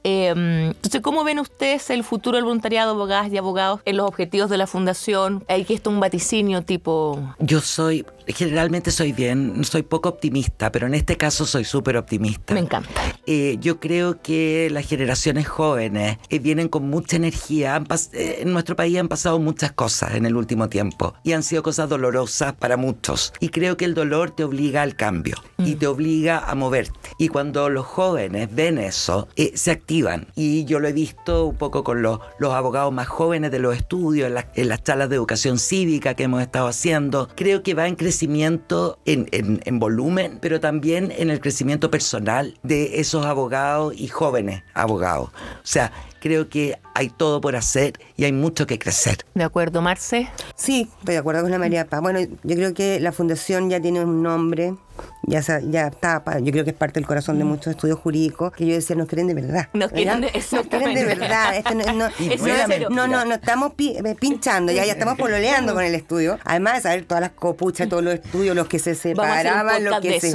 Em, 0.08 0.70
entonces, 0.70 1.02
¿cómo 1.02 1.22
ven 1.22 1.38
ustedes 1.38 1.90
el 1.90 2.02
futuro 2.02 2.36
del 2.36 2.44
voluntariado, 2.44 2.92
abogadas 2.92 3.30
y 3.30 3.36
abogados, 3.36 3.80
en 3.84 3.98
los 3.98 4.08
objetivos 4.08 4.48
de 4.48 4.56
la 4.56 4.66
fundación? 4.66 5.44
Hay 5.48 5.64
que 5.64 5.74
esto 5.74 5.90
un 5.90 6.00
vaticinio 6.00 6.62
tipo... 6.62 7.20
Yo 7.40 7.60
soy 7.60 8.06
generalmente 8.32 8.90
soy 8.90 9.12
bien, 9.12 9.64
soy 9.64 9.82
poco 9.82 10.08
optimista, 10.08 10.70
pero 10.70 10.86
en 10.86 10.94
este 10.94 11.16
caso 11.16 11.46
soy 11.46 11.64
súper 11.64 11.96
optimista. 11.96 12.54
Me 12.54 12.60
encanta. 12.60 13.00
Eh, 13.26 13.56
yo 13.60 13.80
creo 13.80 14.20
que 14.22 14.68
las 14.70 14.86
generaciones 14.86 15.48
jóvenes 15.48 16.18
eh, 16.28 16.38
vienen 16.38 16.68
con 16.68 16.88
mucha 16.88 17.16
energía. 17.16 17.82
Eh, 18.12 18.38
en 18.40 18.52
nuestro 18.52 18.76
país 18.76 18.98
han 18.98 19.08
pasado 19.08 19.38
muchas 19.38 19.72
cosas 19.72 20.14
en 20.14 20.26
el 20.26 20.36
último 20.36 20.68
tiempo 20.68 21.14
y 21.22 21.32
han 21.32 21.42
sido 21.42 21.62
cosas 21.62 21.88
dolorosas 21.88 22.54
para 22.54 22.76
muchos. 22.76 23.32
Y 23.40 23.48
creo 23.48 23.76
que 23.76 23.84
el 23.84 23.94
dolor 23.94 24.30
te 24.30 24.44
obliga 24.44 24.82
al 24.82 24.96
cambio 24.96 25.36
y 25.58 25.74
mm. 25.74 25.78
te 25.78 25.86
obliga 25.86 26.38
a 26.38 26.54
moverte. 26.54 27.10
Y 27.18 27.28
cuando 27.28 27.68
los 27.68 27.86
jóvenes 27.86 28.48
ven 28.54 28.78
eso, 28.78 29.28
se 29.54 29.70
activan. 29.70 29.97
Y 30.34 30.64
yo 30.64 30.80
lo 30.80 30.88
he 30.88 30.92
visto 30.92 31.46
un 31.46 31.56
poco 31.56 31.82
con 31.84 32.02
los, 32.02 32.20
los 32.38 32.52
abogados 32.52 32.92
más 32.92 33.08
jóvenes 33.08 33.50
de 33.50 33.58
los 33.58 33.76
estudios, 33.76 34.30
en, 34.30 34.44
en 34.54 34.68
las 34.68 34.82
charlas 34.82 35.08
de 35.08 35.16
educación 35.16 35.58
cívica 35.58 36.14
que 36.14 36.24
hemos 36.24 36.42
estado 36.42 36.68
haciendo. 36.68 37.28
Creo 37.34 37.62
que 37.62 37.74
va 37.74 37.86
en 37.86 37.94
crecimiento 37.94 38.18
crecimiento 38.18 38.98
en, 39.04 39.28
en, 39.32 39.78
volumen, 39.78 40.38
pero 40.40 40.58
también 40.58 41.12
en 41.16 41.30
el 41.30 41.40
crecimiento 41.40 41.90
personal 41.90 42.58
de 42.62 43.00
esos 43.00 43.24
abogados 43.24 43.94
y 43.96 44.08
jóvenes 44.08 44.64
abogados. 44.74 45.28
O 45.28 45.66
sea, 45.66 45.92
creo 46.20 46.48
que 46.48 46.78
hay 46.94 47.10
todo 47.10 47.40
por 47.40 47.54
hacer 47.54 48.00
y 48.16 48.24
hay 48.24 48.32
mucho 48.32 48.66
que 48.66 48.78
crecer. 48.78 49.18
¿De 49.34 49.44
acuerdo, 49.44 49.82
Marce? 49.82 50.28
Sí, 50.56 50.88
estoy 50.98 51.14
de 51.14 51.18
acuerdo 51.18 51.42
con 51.42 51.50
la 51.52 51.58
María 51.58 51.86
Paz. 51.86 52.00
Bueno, 52.00 52.18
yo 52.20 52.56
creo 52.56 52.74
que 52.74 52.98
la 52.98 53.12
fundación 53.12 53.70
ya 53.70 53.80
tiene 53.80 54.02
un 54.04 54.22
nombre, 54.22 54.74
ya, 55.22 55.40
ya 55.60 55.88
está, 55.88 56.22
yo 56.40 56.52
creo 56.52 56.64
que 56.64 56.70
es 56.70 56.76
parte 56.76 57.00
del 57.00 57.06
corazón 57.06 57.38
de 57.38 57.44
mm. 57.44 57.48
muchos 57.48 57.66
estudios 57.68 57.98
jurídicos, 57.98 58.52
que 58.52 58.66
yo 58.66 58.74
decía, 58.74 58.96
nos 58.96 59.08
quieren 59.08 59.26
de 59.26 59.34
verdad. 59.34 59.68
Nos 59.72 59.92
quieren 59.92 60.20
de, 60.20 60.32
nos 60.32 60.66
quieren 60.66 60.94
de 60.94 61.04
verdad. 61.04 61.56
Esto 61.56 61.74
no, 61.74 61.84
no, 62.90 63.08
no, 63.08 63.24
no, 63.24 63.34
estamos 63.34 63.72
eh, 63.78 64.14
pinchando, 64.18 64.72
ya, 64.72 64.84
ya 64.84 64.92
estamos 64.92 65.18
pololeando 65.18 65.74
con 65.74 65.84
el 65.84 65.94
estudio. 65.94 66.38
Además 66.44 66.74
de 66.74 66.80
saber 66.82 67.04
todas 67.04 67.20
las 67.20 67.30
copuchas, 67.30 67.88
todos 67.88 68.02
los 68.02 68.14
estudios, 68.14 68.56
los 68.56 68.68
que 68.68 68.78
se 68.78 68.94
separaban, 68.94 69.84
los 69.84 70.00
que 70.00 70.20
se... 70.20 70.28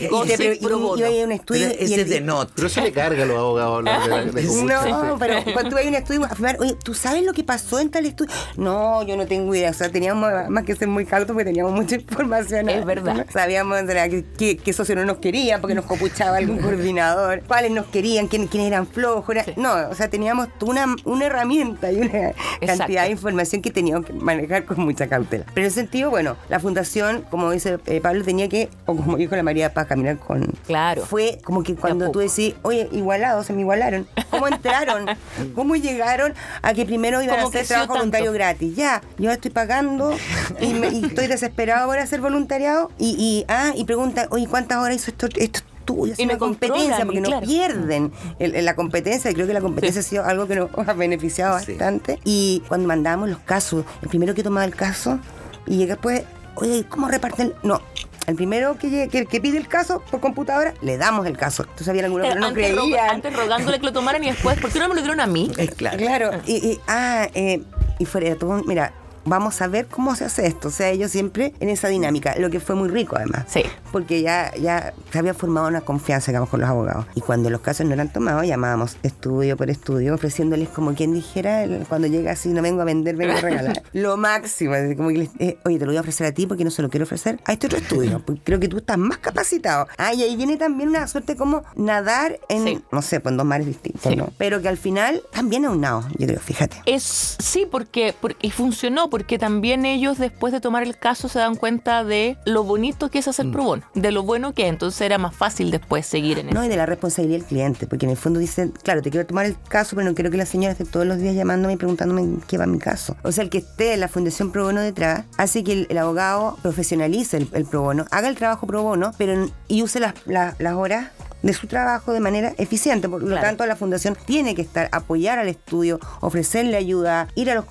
Y, 0.00 0.04
y, 0.04 1.02
hay 1.02 1.22
un 1.22 1.32
estudio... 1.32 1.68
Pero 1.68 1.80
ese 1.80 2.00
es 2.02 2.08
de 2.08 2.20
not. 2.20 2.52
Pero 2.54 2.68
eso 2.68 2.80
le 2.80 2.92
carga 2.92 3.22
a 3.22 3.26
los 3.26 3.36
abogados. 3.36 3.84
no, 3.84 5.16
pero 5.18 5.42
cuando 5.52 5.70
tú 5.70 5.76
hay 5.76 5.88
un 5.88 5.94
estudio, 5.94 6.24
afirmar, 6.24 6.56
oye, 6.60 6.76
¿tú 6.82 6.94
sabes 6.94 7.22
lo 7.24 7.32
que 7.32 7.44
pasó 7.44 7.78
en 7.78 7.90
tal 7.90 8.06
estudio? 8.06 8.32
No, 8.56 9.02
yo 9.02 9.16
no 9.16 9.26
tengo 9.26 9.54
idea. 9.54 9.70
O 9.70 9.74
sea, 9.74 9.90
teníamos 9.90 10.30
más 10.48 10.64
que 10.64 10.76
ser 10.76 10.88
muy 10.88 11.06
cautos 11.06 11.34
porque 11.34 11.44
teníamos 11.44 11.72
mucha 11.72 11.96
información. 11.96 12.68
Es 12.68 12.84
verdad. 12.84 13.26
Sabíamos 13.32 13.78
qué, 14.08 14.56
qué 14.56 14.72
socio 14.72 14.94
no 14.94 15.04
nos 15.04 15.18
quería 15.18 15.60
porque 15.60 15.74
nos 15.74 15.84
copuchaba 15.84 16.36
algún 16.36 16.58
coordinador, 16.62 17.42
cuáles 17.46 17.70
nos 17.70 17.86
querían, 17.86 18.28
quiénes, 18.28 18.54
eran 18.54 18.86
flojos. 18.86 19.36
No, 19.56 19.74
o 19.90 19.94
sea, 19.94 20.08
teníamos 20.08 20.48
una, 20.60 20.86
una 21.04 21.26
herramienta 21.26 21.92
y 21.92 21.96
una 21.96 22.32
cantidad 22.64 23.04
de 23.04 23.10
información 23.10 23.62
que 23.62 23.70
teníamos 23.70 24.06
que 24.06 24.12
manejar 24.12 24.64
con 24.64 24.80
mucha 24.80 25.06
cautela. 25.08 25.44
Pero 25.54 25.66
en 25.66 25.66
ese 25.66 25.80
sentido, 25.80 26.10
bueno, 26.10 26.36
la 26.48 26.60
fundación, 26.60 27.24
como 27.30 27.50
dice 27.50 27.78
eh, 27.86 28.00
Pablo, 28.00 28.24
tenía 28.24 28.48
que, 28.48 28.68
o 28.86 28.96
como 28.96 29.16
dijo 29.16 29.36
la 29.36 29.42
María 29.42 29.72
para 29.72 29.86
caminar 29.86 30.18
con... 30.18 30.46
Claro. 30.66 31.04
Fue 31.04 31.38
como 31.44 31.62
que 31.62 31.74
cuando 31.74 32.10
tú 32.10 32.20
decís, 32.20 32.54
oye, 32.62 32.88
igualados, 32.92 33.46
se 33.46 33.52
me 33.52 33.60
igualaron. 33.60 34.06
¿Cómo 34.30 34.48
entraron? 34.48 35.06
¿Cómo 35.54 35.76
llegaron 35.76 36.34
a 36.62 36.74
que 36.74 36.84
primero 36.84 37.22
iban 37.22 37.40
a 37.40 37.44
hacer 37.44 37.66
trabajo 37.66 37.94
voluntario 37.94 38.32
gratis? 38.32 38.74
Ya, 38.76 39.02
yo 39.18 39.30
estoy 39.30 39.50
pagando 39.50 40.12
y, 40.60 41.04
estoy 41.04 41.26
desesperado 41.28 41.88
por 41.88 41.98
hacer 41.98 42.20
voluntariado 42.20 42.90
y, 42.98 43.16
y, 43.18 43.44
ah, 43.48 43.72
y 43.74 43.84
pregunta, 43.96 44.28
oye, 44.30 44.46
¿cuántas 44.46 44.78
horas 44.78 44.96
hizo 44.96 45.10
esto? 45.10 45.28
esto 45.36 45.60
tuyo, 45.84 46.12
es 46.12 46.18
una 46.18 46.36
competencia, 46.36 47.04
porque 47.04 47.20
no 47.20 47.40
pierden 47.40 48.12
la 48.38 48.74
competencia, 48.74 49.30
y 49.30 49.34
creo 49.34 49.46
que 49.46 49.54
la 49.54 49.60
competencia 49.60 50.00
ha 50.00 50.04
sido 50.04 50.24
algo 50.24 50.46
que 50.46 50.56
nos 50.56 50.70
ha 50.76 50.92
beneficiado 50.92 51.54
bastante. 51.54 52.18
Y 52.24 52.62
cuando 52.68 52.88
mandábamos 52.88 53.28
los 53.30 53.38
casos, 53.38 53.84
el 54.02 54.08
primero 54.08 54.34
que 54.34 54.42
tomaba 54.42 54.64
el 54.64 54.74
caso, 54.74 55.18
y 55.66 55.86
después, 55.86 56.24
oye, 56.56 56.84
¿cómo 56.88 57.08
reparten? 57.08 57.54
No, 57.62 57.80
al 58.26 58.34
primero 58.34 58.76
que, 58.76 59.08
que, 59.08 59.40
pide 59.40 59.56
el 59.56 59.68
caso 59.68 60.02
por 60.10 60.20
computadora, 60.20 60.74
le 60.82 60.98
damos 60.98 61.24
el 61.26 61.36
caso. 61.38 61.62
Entonces 61.62 61.88
había 61.88 62.04
algunos 62.04 62.28
que 62.28 62.34
no 62.34 62.52
creían. 62.52 63.10
antes 63.10 63.32
rogándole 63.34 63.78
que 63.78 63.86
lo 63.86 63.92
tomaran 63.92 64.22
y 64.24 64.28
después, 64.28 64.58
¿por 64.60 64.70
qué 64.70 64.80
no 64.80 64.88
me 64.88 64.96
lo 64.96 65.00
dieron 65.00 65.20
a 65.20 65.26
mí? 65.26 65.50
Claro. 65.76 65.96
Claro. 65.96 66.30
Y, 66.46 66.80
ah, 66.88 67.28
eh, 67.34 67.62
y 67.98 68.04
fuera 68.04 68.28
de 68.28 68.34
todo, 68.34 68.62
mira, 68.64 68.92
vamos 69.26 69.60
a 69.60 69.68
ver 69.68 69.86
cómo 69.86 70.14
se 70.16 70.24
hace 70.24 70.46
esto. 70.46 70.68
O 70.68 70.70
sea, 70.70 70.90
ellos 70.90 71.10
siempre 71.10 71.52
en 71.60 71.68
esa 71.68 71.88
dinámica, 71.88 72.34
lo 72.38 72.50
que 72.50 72.60
fue 72.60 72.74
muy 72.74 72.88
rico 72.88 73.16
además. 73.16 73.44
Sí. 73.48 73.62
Porque 73.92 74.22
ya, 74.22 74.54
ya 74.56 74.94
se 75.10 75.18
había 75.18 75.34
formado 75.34 75.68
una 75.68 75.80
confianza, 75.80 76.32
digamos, 76.32 76.48
con 76.48 76.60
los 76.60 76.68
abogados. 76.68 77.06
Y 77.14 77.20
cuando 77.20 77.50
los 77.50 77.60
casos 77.60 77.86
no 77.86 77.94
eran 77.94 78.12
tomados, 78.12 78.46
llamábamos 78.46 78.96
estudio 79.02 79.56
por 79.56 79.70
estudio, 79.70 80.14
ofreciéndoles 80.14 80.68
como 80.68 80.94
quien 80.94 81.14
dijera, 81.14 81.64
cuando 81.88 82.08
llega 82.08 82.32
así, 82.32 82.50
no 82.50 82.62
vengo 82.62 82.82
a 82.82 82.84
vender, 82.84 83.16
vengo 83.16 83.34
a 83.34 83.40
regalar. 83.40 83.82
lo 83.92 84.16
máximo. 84.16 84.74
Como 84.96 85.10
que 85.10 85.18
les, 85.18 85.30
eh, 85.38 85.58
oye, 85.64 85.78
te 85.78 85.86
lo 85.86 85.92
voy 85.92 85.98
a 85.98 86.00
ofrecer 86.00 86.26
a 86.26 86.32
ti 86.32 86.46
porque 86.46 86.64
no 86.64 86.70
se 86.70 86.82
lo 86.82 86.90
quiero 86.90 87.04
ofrecer 87.04 87.40
a 87.44 87.52
este 87.52 87.66
otro 87.66 87.78
estudio. 87.78 88.22
Porque 88.26 88.42
creo 88.42 88.58
que 88.58 88.68
tú 88.68 88.78
estás 88.78 88.98
más 88.98 89.18
capacitado. 89.18 89.86
Ah, 89.98 90.12
y 90.12 90.22
ahí 90.22 90.36
viene 90.36 90.56
también 90.56 90.88
una 90.88 91.06
suerte 91.06 91.36
como 91.36 91.62
nadar 91.76 92.38
en, 92.48 92.82
no 92.90 93.02
sé, 93.02 93.20
pues 93.20 93.32
en 93.32 93.36
dos 93.36 93.46
mares 93.46 93.66
distintos, 93.66 94.16
¿no? 94.16 94.32
Pero 94.38 94.60
que 94.60 94.68
al 94.68 94.76
final 94.76 95.22
también 95.32 95.64
es 95.64 95.70
un 95.70 95.82
yo 96.18 96.26
creo, 96.26 96.40
fíjate. 96.40 96.82
Es, 96.86 97.36
sí, 97.38 97.66
porque, 97.70 98.14
porque 98.20 98.46
y 98.46 98.50
funcionó, 98.50 99.08
porque 99.10 99.15
también 99.24 99.84
ellos 99.84 100.18
después 100.18 100.52
de 100.52 100.60
tomar 100.60 100.82
el 100.82 100.96
caso 100.96 101.28
se 101.28 101.38
dan 101.38 101.56
cuenta 101.56 102.04
de 102.04 102.36
lo 102.44 102.64
bonito 102.64 103.10
que 103.10 103.18
es 103.18 103.28
hacer 103.28 103.46
mm. 103.46 103.52
pro 103.52 103.64
bono, 103.64 103.82
de 103.94 104.12
lo 104.12 104.22
bueno 104.22 104.52
que 104.52 104.64
es, 104.64 104.68
entonces 104.68 105.00
era 105.00 105.18
más 105.18 105.34
fácil 105.34 105.70
después 105.70 106.06
seguir 106.06 106.38
en 106.38 106.48
eso. 106.48 106.54
No, 106.58 106.64
y 106.64 106.68
de 106.68 106.76
la 106.76 106.86
responsabilidad 106.86 107.38
del 107.38 107.46
cliente, 107.46 107.86
porque 107.86 108.06
en 108.06 108.10
el 108.10 108.16
fondo 108.16 108.38
dicen, 108.38 108.72
claro, 108.82 109.02
te 109.02 109.10
quiero 109.10 109.26
tomar 109.26 109.46
el 109.46 109.56
caso, 109.68 109.96
pero 109.96 110.08
no 110.08 110.14
quiero 110.14 110.30
que 110.30 110.36
la 110.36 110.46
señora 110.46 110.72
esté 110.72 110.84
todos 110.84 111.06
los 111.06 111.18
días 111.18 111.34
llamándome 111.34 111.74
y 111.74 111.76
preguntándome 111.76 112.38
qué 112.46 112.58
va 112.58 112.66
mi 112.66 112.78
caso. 112.78 113.16
O 113.22 113.32
sea, 113.32 113.44
el 113.44 113.50
que 113.50 113.58
esté 113.58 113.94
en 113.94 114.00
la 114.00 114.08
Fundación 114.08 114.52
Pro 114.52 114.64
Bono 114.64 114.80
detrás 114.80 115.24
hace 115.36 115.64
que 115.64 115.86
el, 115.88 115.98
abogado 115.98 116.58
profesionalice 116.62 117.36
el, 117.52 117.64
pro 117.64 117.82
bono, 117.82 118.06
haga 118.10 118.28
el 118.28 118.36
trabajo 118.36 118.66
pro 118.66 118.82
bono, 118.82 119.12
pero 119.16 119.48
y 119.68 119.82
use 119.82 120.00
las, 120.00 120.14
las 120.26 120.74
horas 120.74 121.10
de 121.46 121.52
su 121.52 121.66
trabajo 121.66 122.12
de 122.12 122.20
manera 122.20 122.52
eficiente. 122.58 123.08
Por 123.08 123.22
lo 123.22 123.40
tanto, 123.40 123.64
la 123.66 123.76
fundación 123.76 124.16
tiene 124.26 124.54
que 124.54 124.62
estar, 124.62 124.88
apoyar 124.92 125.38
al 125.38 125.48
estudio, 125.48 126.00
ofrecerle 126.20 126.76
ayuda, 126.76 127.28
ir 127.34 127.50
a 127.50 127.54
los 127.54 127.64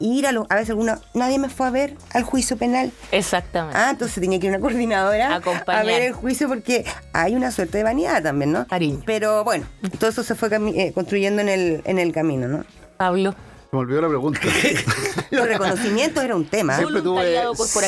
ir 0.00 0.26
a 0.26 0.32
los, 0.32 0.46
a 0.50 0.54
veces 0.54 0.70
alguna, 0.70 0.98
nadie 1.14 1.38
me 1.38 1.48
fue 1.48 1.66
a 1.66 1.70
ver 1.70 1.96
al 2.12 2.24
juicio 2.24 2.56
penal. 2.56 2.90
Exactamente. 3.12 3.78
Ah, 3.78 3.90
entonces 3.90 4.20
tenía 4.20 4.40
que 4.40 4.46
ir 4.46 4.52
una 4.52 4.60
coordinadora 4.60 5.40
a 5.66 5.82
ver 5.82 6.02
el 6.02 6.12
juicio 6.12 6.48
porque 6.48 6.84
hay 7.12 7.36
una 7.36 7.50
suerte 7.50 7.78
de 7.78 7.84
vanidad 7.84 8.22
también, 8.22 8.52
¿no? 8.52 8.66
Cariño. 8.66 9.02
Pero 9.06 9.44
bueno, 9.44 9.66
todo 9.98 10.10
eso 10.10 10.22
se 10.22 10.34
fue 10.34 10.48
eh, 10.74 10.92
construyendo 10.92 11.40
en 11.40 11.48
el, 11.48 11.82
en 11.84 11.98
el 11.98 12.12
camino, 12.12 12.48
¿no? 12.48 12.64
Pablo. 12.96 13.34
Me 13.72 13.78
olvidó 13.78 14.00
la 14.02 14.08
pregunta. 14.08 14.40
Los 15.30 15.46
reconocimientos 15.46 16.24
era 16.24 16.34
un 16.34 16.44
tema. 16.44 16.76
Siempre 16.76 17.02
tuve, 17.02 17.36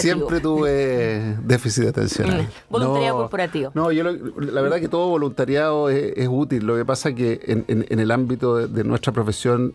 siempre 0.01 0.41
tuve 0.41 1.37
déficit 1.43 1.89
atencional. 1.89 2.43
Mm, 2.43 2.47
voluntariado 2.71 3.17
corporativo. 3.19 3.73
No, 3.75 3.91
yo 3.91 4.05
lo- 4.05 4.13
la 4.41 4.61
verdad 4.63 4.79
que 4.79 4.89
todo 4.89 5.09
voluntariado 5.09 5.91
es, 5.91 6.13
es 6.17 6.29
útil. 6.31 6.65
Lo 6.67 6.77
que 6.77 6.85
pasa 6.85 7.13
que 7.15 7.41
en, 7.47 7.65
en- 7.67 7.87
en 7.89 7.99
el 7.99 8.11
ámbito 8.13 8.57
de, 8.59 8.69
de 8.69 8.85
nuestra 8.85 9.13
profesión, 9.13 9.75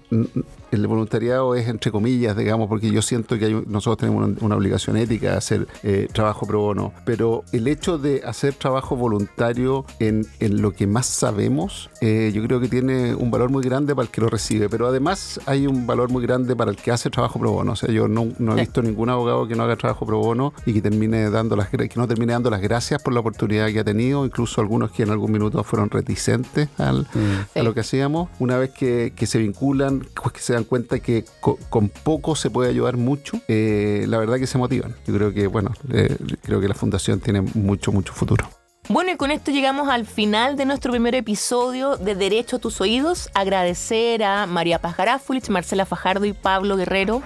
el 0.71 0.85
voluntariado 0.87 1.55
es 1.55 1.67
entre 1.67 1.91
comillas, 1.91 2.35
digamos, 2.37 2.67
porque 2.67 2.91
yo 2.91 3.01
siento 3.01 3.37
que 3.37 3.45
hay 3.45 3.63
nosotros 3.67 3.97
tenemos 3.97 4.27
una, 4.27 4.37
una 4.41 4.55
obligación 4.55 4.97
ética 4.97 5.31
de 5.31 5.37
hacer 5.37 5.67
eh, 5.83 6.07
trabajo 6.11 6.45
pro 6.45 6.59
bono. 6.61 6.93
Pero 7.05 7.43
el 7.51 7.67
hecho 7.67 7.97
de 7.97 8.21
hacer 8.25 8.53
trabajo 8.53 8.95
voluntario 8.95 9.85
en, 9.99 10.25
en 10.39 10.61
lo 10.61 10.71
que 10.73 10.87
más 10.87 11.05
sabemos, 11.05 11.89
eh, 12.01 12.31
yo 12.33 12.43
creo 12.43 12.59
que 12.59 12.67
tiene 12.67 13.15
un 13.15 13.31
valor 13.31 13.49
muy 13.49 13.63
grande 13.63 13.95
para 13.95 14.05
el 14.05 14.11
que 14.11 14.21
lo 14.21 14.29
recibe. 14.29 14.69
Pero 14.69 14.87
además 14.87 15.39
hay 15.45 15.67
un 15.67 15.85
valor 15.87 16.09
muy 16.11 16.21
grande 16.23 16.55
para 16.55 16.71
el 16.71 16.77
que 16.77 16.91
hace 16.91 17.09
trabajo 17.09 17.39
pro 17.39 17.51
bono. 17.51 17.73
O 17.73 17.75
sea, 17.75 17.89
yo 17.89 18.07
no, 18.07 18.27
no 18.39 18.53
he 18.57 18.59
visto 18.61 18.81
ningún 18.81 19.09
abogado 19.09 19.47
que 19.47 19.55
no 19.55 19.63
haga 19.63 19.75
trabajo 19.75 20.05
pro 20.05 20.19
bono 20.19 20.53
y 20.65 20.73
que 20.73 20.81
termine 20.81 21.29
dando 21.29 21.55
las 21.55 21.69
que 21.69 21.89
no 21.95 22.07
termine 22.07 22.33
dando 22.33 22.49
las 22.49 22.61
gracias 22.61 23.01
por 23.01 23.13
la 23.13 23.19
oportunidad 23.19 23.67
que 23.71 23.79
ha 23.79 23.83
tenido, 23.83 24.25
incluso 24.25 24.61
algunos 24.61 24.91
que 24.91 25.03
en 25.03 25.09
algún 25.11 25.31
minuto 25.31 25.63
fueron 25.63 25.89
reticentes 25.89 26.69
al- 26.77 27.07
Sí. 27.53 27.59
a 27.59 27.63
lo 27.63 27.73
que 27.73 27.81
hacíamos. 27.81 28.29
Una 28.39 28.57
vez 28.57 28.71
que, 28.71 29.13
que 29.15 29.25
se 29.27 29.37
vinculan, 29.39 30.05
pues 30.21 30.33
que 30.33 30.39
se 30.41 30.53
dan 30.57 30.63
cuenta 30.65 30.99
que 30.99 31.23
co- 31.39 31.57
con, 31.69 31.89
poco 31.89 32.35
se 32.35 32.49
puede 32.49 32.69
ayudar 32.69 32.97
mucho, 32.97 33.39
eh, 33.47 34.05
la 34.07 34.17
verdad 34.17 34.37
que 34.37 34.47
se 34.47 34.57
motivan. 34.57 34.95
Yo 35.05 35.13
creo 35.13 35.33
que, 35.33 35.47
bueno, 35.47 35.71
eh, 35.93 36.15
creo 36.43 36.59
que 36.59 36.67
la 36.67 36.73
fundación 36.73 37.19
tiene 37.19 37.41
mucho, 37.41 37.91
mucho 37.91 38.13
futuro. 38.13 38.49
Bueno, 38.89 39.11
y 39.11 39.17
con 39.17 39.31
esto 39.31 39.51
llegamos 39.51 39.89
al 39.89 40.05
final 40.05 40.55
de 40.55 40.63
nuestro 40.65 40.91
primer 40.91 41.13
episodio 41.13 41.97
de 41.97 42.15
Derecho 42.15 42.55
a 42.55 42.59
tus 42.59 42.79
Oídos. 42.79 43.29
Agradecer 43.33 44.23
a 44.23 44.45
María 44.47 44.79
Paz 44.79 44.95
Garáfulich, 44.95 45.49
Marcela 45.49 45.85
Fajardo 45.85 46.25
y 46.25 46.31
Pablo 46.31 46.77
Guerrero 46.77 47.21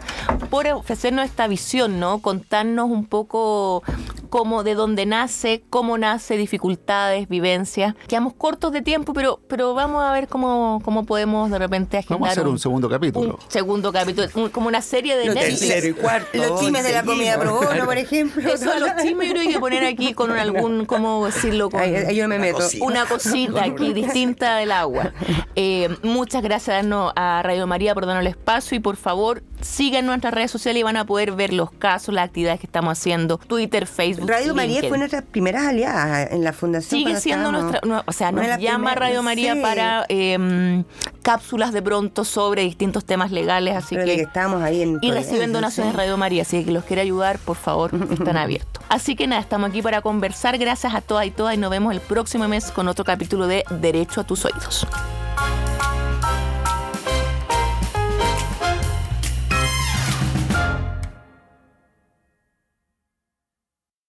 por 0.50 0.66
ofrecernos 0.68 1.24
esta 1.26 1.48
visión, 1.48 2.00
¿no? 2.00 2.20
Contarnos 2.20 2.90
un 2.90 3.06
poco 3.06 3.84
cómo, 4.32 4.64
de 4.64 4.74
dónde 4.74 5.06
nace, 5.06 5.64
cómo 5.70 6.00
nace, 6.00 6.36
dificultades, 6.36 7.30
vivencias. 7.30 7.94
Quedamos 8.08 8.34
cortos 8.34 8.72
de 8.72 8.82
tiempo, 8.82 9.14
pero, 9.14 9.40
pero 9.48 9.76
vamos 9.76 10.04
a 10.04 10.12
ver 10.14 10.28
cómo, 10.28 10.82
cómo 10.84 11.06
podemos 11.06 11.52
de 11.52 11.60
repente 11.60 11.98
agendar 11.98 12.16
Vamos 12.20 12.30
a 12.30 12.32
hacer 12.32 12.48
un, 12.48 12.58
segundo 12.58 12.90
capítulo. 12.90 13.36
un 13.44 13.52
segundo 13.52 13.92
capítulo, 13.94 14.28
un- 14.34 14.50
como 14.50 14.68
una 14.68 14.82
serie 14.82 15.16
de 15.16 15.28
Lo 15.28 15.34
Netflix. 15.36 15.60
tercero 15.60 15.88
y 15.88 15.94
cuarto. 15.94 16.30
Los 16.34 16.60
chimes 16.60 16.84
de 16.84 16.92
la 16.94 17.04
comida 17.04 17.40
pro 17.40 17.56
bono, 17.62 17.86
por 17.86 17.98
ejemplo. 18.00 18.52
Eso, 18.52 18.66
los 18.80 18.96
chismes 19.04 19.28
yo 19.28 19.34
creo 19.34 19.42
que 19.44 19.48
hay 19.50 19.54
que 19.54 19.60
poner 19.60 19.86
aquí 19.86 20.14
con 20.16 20.32
algún, 20.32 20.86
¿cómo 20.86 21.20
decirlo? 21.52 21.70
Con, 21.70 21.82
Ahí, 21.82 21.96
ahí 21.96 22.16
yo 22.16 22.28
me 22.28 22.40
meto. 22.40 22.58
cosita. 22.58 22.86
una 22.86 23.06
cosita 23.06 23.64
aquí 23.64 23.94
distinta 23.94 24.58
del 24.58 24.72
agua. 24.72 25.12
Eh, 25.56 25.90
muchas 26.04 26.42
gracias 26.42 26.86
a 27.16 27.42
Radio 27.44 27.68
María 27.68 27.94
por 27.94 28.06
darnos 28.06 28.22
el 28.22 28.28
espacio 28.28 28.76
y 28.78 28.80
por 28.80 28.96
favor 28.96 29.44
sigan 29.64 30.06
nuestras 30.06 30.34
redes 30.34 30.52
sociales 30.52 30.80
y 30.82 30.84
van 30.84 30.98
a 30.98 31.06
poder 31.06 31.32
ver 31.32 31.54
los 31.54 31.72
casos, 31.72 32.14
las 32.14 32.26
actividades 32.26 32.60
que 32.60 32.66
estamos 32.68 32.98
haciendo, 32.98 33.38
Twitter, 33.38 33.88
Facebook. 33.88 34.30
Radio 34.30 34.54
María 34.56 34.82
fue 34.88 34.98
nuestras 34.98 35.24
primeras 35.24 35.68
aliadas 35.68 36.32
en 36.32 36.44
la 36.44 36.54
fundación. 36.54 37.00
Sigue 37.00 37.20
siendo 37.20 37.50
estábamos- 37.50 37.72
nuestra, 37.72 37.90
no, 37.90 38.04
o 38.06 38.12
sea, 38.12 38.32
nos 38.32 38.46
llama 38.60 38.92
primeras, 38.92 38.96
Radio 39.00 39.24
María 39.24 39.54
sí. 39.56 39.62
para 39.62 40.06
eh, 40.10 40.84
cápsulas 41.22 41.74
de 41.74 41.82
pronto 41.82 42.24
sobre 42.26 42.64
distintos 42.64 43.06
temas 43.06 43.32
legales, 43.32 43.76
así 43.76 43.96
Pero 43.96 44.08
que 44.08 44.16
que 44.16 44.22
estábamos 44.24 44.62
ahí 44.62 44.82
en 44.82 44.98
y 45.02 45.12
reciben 45.12 45.54
donaciones 45.54 45.92
sí. 45.94 45.98
Radio 45.98 46.18
María, 46.18 46.42
así 46.44 46.64
que 46.64 46.72
los 46.72 46.84
quiera 46.84 47.02
ayudar, 47.02 47.40
por 47.40 47.56
favor, 47.58 47.92
están 48.12 48.38
abiertos. 48.38 48.84
Así 48.90 49.16
que 49.16 49.28
nada, 49.28 49.42
estamos 49.42 49.70
aquí 49.70 49.82
para 49.82 50.02
conversar. 50.02 50.58
Gracias 50.58 50.94
a 50.94 51.02
todas 51.02 51.26
y 51.26 51.32
todas 51.32 51.56
y 51.56 51.58
nos 51.58 51.70
vemos 51.72 51.94
el 51.94 52.02
próximo 52.02 52.48
mes 52.48 52.72
con 52.72 52.88
otro 52.88 53.06
capítulo 53.06 53.48
de 53.48 53.64
Derecho 53.70 54.22
a 54.22 54.24
tus 54.26 54.46
oídos. 54.46 54.86